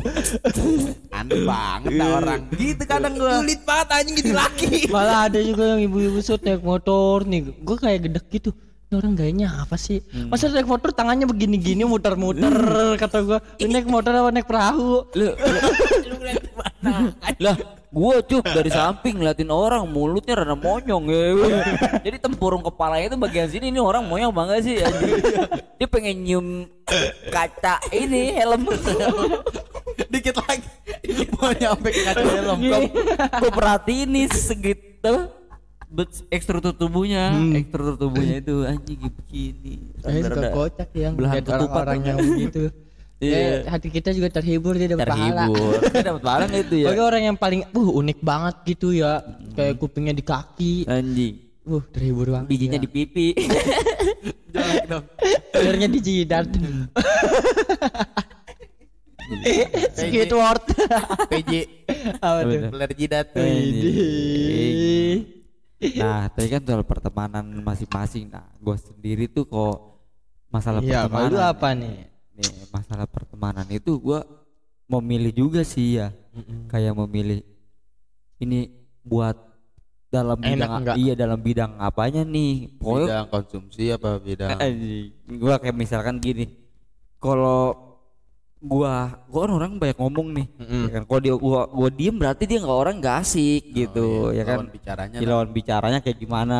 [1.10, 2.42] Aneh banget orang.
[2.52, 3.32] Gitu kadang gue.
[3.40, 4.70] Sulit banget anjing jadi laki.
[4.90, 6.73] malah ada juga yang ibu-ibu sut naik motor
[7.28, 7.42] nih.
[7.62, 8.52] Gue kayak gedek gitu.
[8.90, 10.06] Ini orang gayanya apa sih?
[10.30, 12.54] Masa naik motor tangannya begini-gini muter-muter
[13.02, 15.10] kata gue Lu naik motor apa naik perahu?
[15.18, 15.34] Lu,
[17.44, 17.56] lah
[17.94, 21.24] gua cup dari samping ngeliatin orang mulutnya rada monyong ya
[22.02, 25.22] jadi tempurung kepalanya itu bagian sini ini orang monyong banget sih anjing.
[25.78, 26.48] dia pengen nyium
[27.30, 28.66] kaca ini helm.
[30.10, 30.66] Dikit lagi.
[31.38, 32.60] Mau nyampe ke kaca helm.
[33.14, 35.30] gue perhatiin nih segitu
[36.30, 37.34] ekstruktur tubuhnya.
[37.54, 39.74] Ekstruktur tubuhnya itu anjing begini.
[40.02, 42.02] Saya suka Rada- kocak yang belahan ketupat tuh.
[42.02, 42.64] yang begitu.
[43.24, 43.40] Iya.
[43.40, 45.48] Kayak hati kita juga terhibur dia dapat pahala.
[45.48, 45.80] Terhibur.
[45.96, 46.88] Dia dapat barang itu ya?
[46.92, 49.24] Bagi orang yang paling uh unik banget gitu ya.
[49.56, 50.74] Kayak kupingnya di kaki.
[50.92, 51.40] Anjing.
[51.64, 53.32] Uh terhibur banget bijinya di pipi.
[55.56, 56.52] Akhirnya di jidat.
[59.96, 60.64] Squidward.
[61.32, 61.52] PJ.
[62.20, 62.60] apa tuh?
[62.76, 63.28] Beler jidat.
[63.40, 64.04] Widih.
[66.00, 68.32] Nah, tadi kan soal pertemanan masing-masing.
[68.32, 70.00] Nah, gue sendiri tuh kok
[70.48, 71.32] masalah Iya, kalau pertemanan.
[71.32, 71.96] lu apa nih?
[72.34, 74.20] Nih, masalah pertemanan itu gue
[74.88, 76.10] memilih juga sih ya.
[76.66, 77.46] Kayak memilih
[78.38, 78.72] ini
[79.02, 79.36] buat
[80.08, 80.96] dalam Enak bidang enggak?
[80.98, 82.70] iya dalam bidang apanya nih.
[82.78, 84.58] Pokoknya Bidang konsumsi apa bidang?
[85.26, 86.50] gue kayak misalkan gini.
[87.18, 87.93] Kalau
[88.64, 88.94] gua
[89.28, 90.48] gua kan orang banyak ngomong nih.
[90.58, 94.44] Ya kan kalau dia gua gua diem berarti dia nggak orang nggak asik gitu, ya
[94.44, 94.64] kan.
[94.64, 95.18] Lawan bicaranya.
[95.20, 96.60] Di lawan bicaranya kayak gimana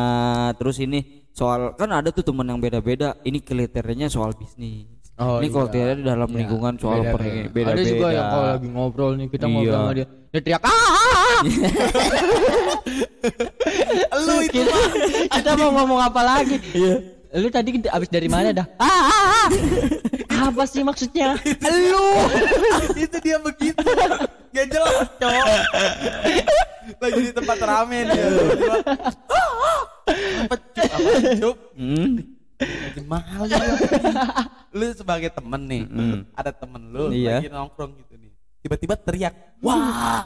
[0.54, 1.00] terus ini
[1.32, 5.94] soal kan ada tuh teman yang beda-beda ini kriterianya soal bisnis Oh, ini kalau iya.
[5.94, 7.14] tidak dalam lingkungan soal Beda-beda.
[7.14, 9.78] per- beda-beda Ada juga yang kalau lagi ngobrol nih kita ngobrol Iya.
[9.78, 11.40] sama dia, dia teriak ah, ah, ah."
[14.26, 14.78] Lu itu kita,
[15.30, 16.56] kita mau ngomong apa lagi?
[17.30, 18.66] Lu tadi abis dari mana dah?
[18.82, 19.46] Ah, ah, ah.
[20.34, 21.38] Apa sih maksudnya?
[21.90, 22.06] lu.
[23.04, 23.84] Itu dia begitu.
[24.50, 25.46] Gak jelas cowok.
[26.96, 28.26] Lagi di tempat rame dia.
[30.44, 32.14] Apa cup apa cup Hmm.
[32.54, 33.58] lagi mahal ya
[34.76, 35.82] lu sebagai temen nih
[36.32, 37.42] ada temen lu Iya.
[37.42, 38.13] lagi nongkrong gitu
[38.64, 40.24] tiba-tiba teriak wah.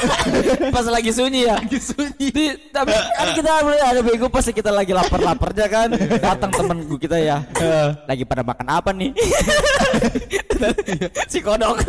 [0.74, 1.60] Pas lagi sunyi ya?
[1.60, 2.32] Lagi sunyi.
[2.32, 5.92] Di, tapi kan kita boleh ada bego pasti kita lagi lapar-laparnya kan.
[6.24, 7.44] Datang temen gue kita ya.
[8.08, 9.12] Lagi pada makan apa nih?
[11.32, 11.84] Si kodok.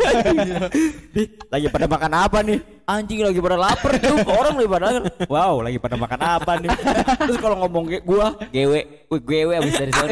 [1.12, 2.56] Di, lagi pada makan apa nih?
[2.88, 4.86] Anjing lagi pada lapar tuh orang lagi pada
[5.28, 6.70] wow lagi pada makan apa nih?
[7.20, 7.84] Terus kalau ngomong
[8.48, 8.80] gewe.
[9.12, 10.08] Gue gewe abis dari sana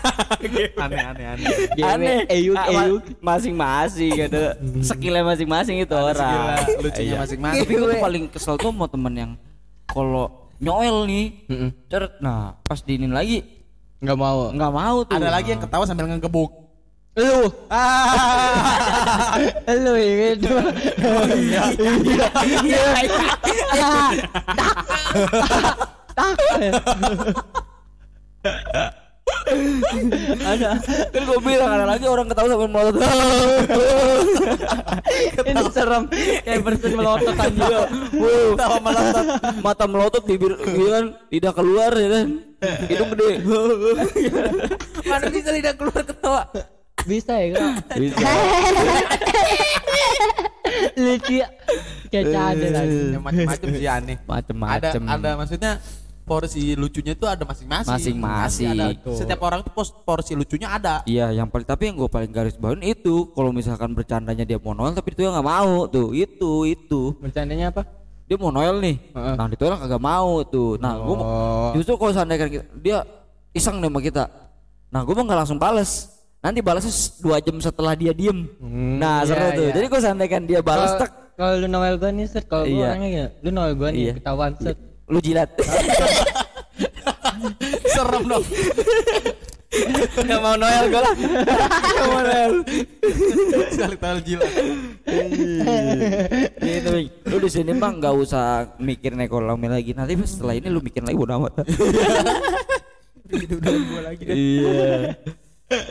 [0.82, 1.46] aneh aneh aneh
[1.82, 3.02] aneh eyuk, Ah, eyuk.
[3.20, 4.42] masing-masing gitu
[4.80, 7.18] skillnya masing-masing itu orang lucunya Iya.
[7.18, 7.60] masing-masing.
[7.62, 9.32] tapi gue tuh paling kesel tuh mau temen yang
[9.84, 11.26] kalau nyoel nih
[11.86, 13.44] ceret nah pas diinin lagi
[14.00, 14.48] Nggak mau.
[14.48, 16.50] nggak mau tuh ada lagi yang ketawa sambil ngegebuk
[17.10, 19.34] Lu, Ah.
[19.66, 20.62] lu ini dua.
[21.10, 21.64] Oh iya.
[22.62, 22.86] Iya.
[26.14, 26.36] Tak.
[28.46, 28.90] Tak.
[30.40, 30.70] Ada.
[31.10, 33.02] Kan gue bilang ada lagi orang ketawa sampai melotot.
[35.50, 36.04] Ini serem
[36.46, 37.66] kayak bersin melotot aja.
[38.14, 39.26] Wow, tawa melotot,
[39.60, 42.26] mata melotot, bibir gitu kan, lidah keluar ya kan,
[42.86, 43.30] hidung gede.
[45.02, 46.42] Mana bisa lidah keluar ketawa?
[47.02, 47.96] Bisa ya kak?
[47.96, 48.16] Bisa.
[51.00, 51.40] Lucu.
[52.10, 52.98] Kayak ada lagi.
[53.16, 54.16] Macam-macam sih aneh.
[54.20, 55.02] Ada Macem-macem.
[55.08, 55.72] ada maksudnya
[56.30, 57.90] porsi lucunya itu ada masing-masing.
[57.90, 58.70] Masing-masing.
[58.70, 58.86] Ada.
[59.10, 61.02] Setiap orang tuh pos- porsi lucunya ada.
[61.02, 64.70] Iya, yang paling tapi yang gue paling garis bawain itu kalau misalkan bercandanya dia mau
[64.70, 67.82] Noel tapi itu yang nggak mau tuh, itu itu Bercandanya apa?
[68.24, 69.34] dia mau Noel nih, Heeh.
[69.34, 70.78] nah itu orang kagak mau tuh.
[70.78, 71.74] Nah, gue Oh.
[71.74, 72.98] justru kalau seandainya kita- dia
[73.50, 74.24] iseng nih sama kita,
[74.86, 76.14] nah gue mah nggak langsung bales.
[76.38, 76.88] Nanti balasnya
[77.20, 78.46] dua jam setelah dia diem.
[78.96, 79.66] nah seru iya, tuh.
[79.66, 79.72] iya.
[79.74, 82.84] Jadi kalau seandainya dia balas Kalau- tek, Kalau lu Noel gua nih set, kalau Iya.
[82.86, 84.12] orangnya ya, lu Noel gua nih Iya.
[84.14, 84.76] ketahuan set.
[85.10, 85.50] Lu jilat.
[87.94, 88.44] Serem dong.
[90.26, 91.14] Gak mau Noel gue lah.
[91.14, 92.52] Gak mau Noel.
[93.74, 94.50] Sekali tahu jilat.
[96.80, 97.08] gitu Bing.
[97.28, 101.18] lu di sini mah nggak usah mikirin ekonomi lagi nanti setelah ini lu mikirin lagi
[101.18, 101.52] bodo amat
[104.30, 105.14] iya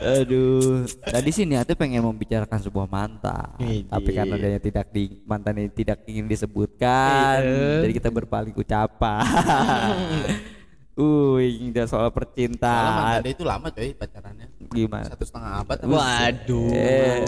[0.04, 3.56] aduh tadi sih niatnya pengen membicarakan sebuah mantan
[3.88, 7.40] tapi karena dia tidak di mantan ini tidak ingin disebutkan
[7.88, 9.24] jadi kita berpaling ucapan
[11.00, 14.52] Uy, udah soal percintaan mantan dia itu lama coy pacarannya.
[14.68, 15.08] gimana?
[15.08, 15.78] Satu setengah abad.
[15.80, 15.96] apa?
[15.96, 16.68] Waduh.
[16.76, 17.24] Eh,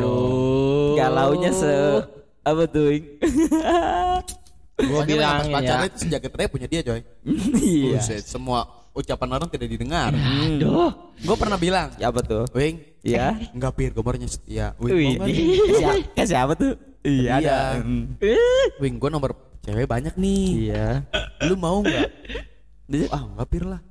[0.99, 1.72] galaunya se
[2.43, 2.91] apa tuh?
[4.76, 5.56] Pas bilangin ya.
[5.56, 6.99] pacaran itu sejagat raya punya dia coy.
[7.64, 7.95] iya.
[7.95, 10.11] Buset, semua ucapan orang tidak didengar.
[10.11, 10.91] Aduh.
[11.17, 12.43] Gue pernah bilang, Ya apa tuh?
[12.51, 13.39] Wing, Iya.
[13.55, 14.75] enggak pir, gue barunya setia.
[14.77, 15.17] Wing,
[15.73, 16.73] siapa, ke siapa tuh?
[17.01, 17.41] Iya, ada.
[17.41, 17.57] Iya.
[17.81, 18.03] Hmm.
[18.77, 19.31] Wing, gue nomor
[19.63, 20.45] cewek banyak nih.
[20.69, 20.87] Iya.
[21.47, 22.09] Lu mau nggak?
[22.91, 23.81] Dia- ah enggak pir lah.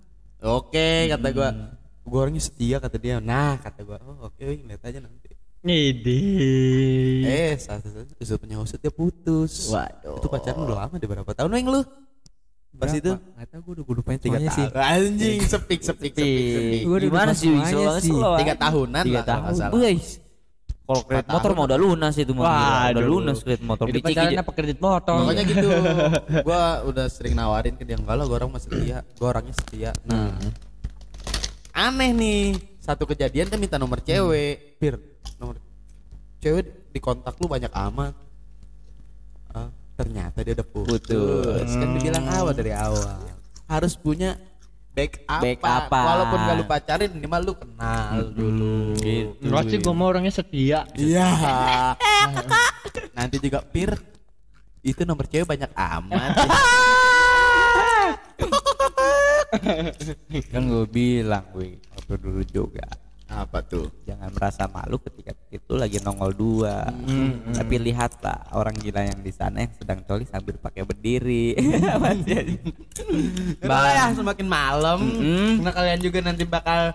[0.40, 1.48] Oke, kata gue.
[2.00, 3.16] Gue orangnya setia kata dia.
[3.20, 5.32] Nah, kata gue, oh oke Wing, lihat aja nanti.
[5.60, 6.24] Ngidi.
[7.24, 9.68] Eh, saat saat usut punya usut dia putus.
[9.68, 10.16] Waduh.
[10.16, 11.80] Itu pacaran udah lama deh berapa tahun Wing lu?
[12.80, 13.12] Pas itu?
[13.12, 14.66] Gak tau gue udah gue lupain Tiga semuanya sih.
[14.72, 14.88] tahun.
[14.88, 16.80] Anjing, sepik, sepik, sepik, sepik.
[16.88, 17.52] Gua udah Gimana sih?
[17.52, 18.58] Soalnya slow, Tiga ah.
[18.58, 19.54] tahunan Tiga nggak tahun.
[19.76, 20.08] Guys.
[20.90, 21.54] Kalau kredit motor tahun.
[21.54, 22.46] mah udah lunas itu mah.
[22.90, 23.84] Udah lunas kredit motor.
[23.86, 25.18] Bicik pacaran apa kredit motor?
[25.22, 25.68] Pokoknya gitu.
[26.48, 28.98] gua udah sering nawarin ke dia enggak lah gua orang masih setia.
[29.20, 29.90] Gua orangnya setia.
[30.08, 30.34] Nah.
[31.76, 32.58] Aneh nih.
[32.82, 34.80] Satu kejadian dia minta nomor cewek.
[34.82, 34.98] Pir,
[35.38, 35.62] nomor
[36.42, 38.29] cewek di kontak lu banyak amat.
[40.00, 41.04] Ternyata dia udah putus.
[41.04, 41.70] Putus.
[41.76, 43.20] Kan dibilang awal dari awal.
[43.68, 44.40] Harus punya
[44.96, 45.44] backup.
[45.44, 46.04] Backupan.
[46.08, 48.96] Walaupun gak lu pacarin minimal lu kenal dulu.
[48.96, 49.44] Gitu.
[49.52, 50.88] Pasti gua mau orangnya setia.
[50.96, 51.28] Iya.
[53.18, 53.92] Nanti juga pir
[54.80, 56.32] itu nomor cewek banyak amat.
[60.52, 62.86] Kan gue bilang, gue waktu dulu juga.
[63.30, 63.86] Apa tuh?
[64.02, 66.90] Jangan merasa malu ketika itu lagi nongol dua.
[67.52, 71.54] Tapi lihatlah orang gila yang di sana yang sedang coli sambil pakai berdiri.
[72.02, 72.58] Masih
[73.62, 74.98] Bah, ya semakin malam.
[75.00, 75.62] Mm-mm.
[75.62, 76.90] Nah kalian juga nanti bakal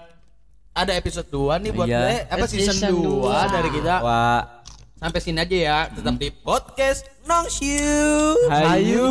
[0.72, 2.00] ada episode 2 nih buat Iya.
[2.06, 3.48] eh, apa season, Season 2 dua.
[3.48, 3.96] dari kita.
[4.04, 4.42] Wah,
[4.96, 5.80] Sampai sini aja ya.
[5.88, 8.36] Tetap di podcast Nong Shiu.
[8.48, 9.08] hayu.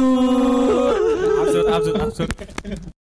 [1.40, 2.92] Absurd, absurd, absurd.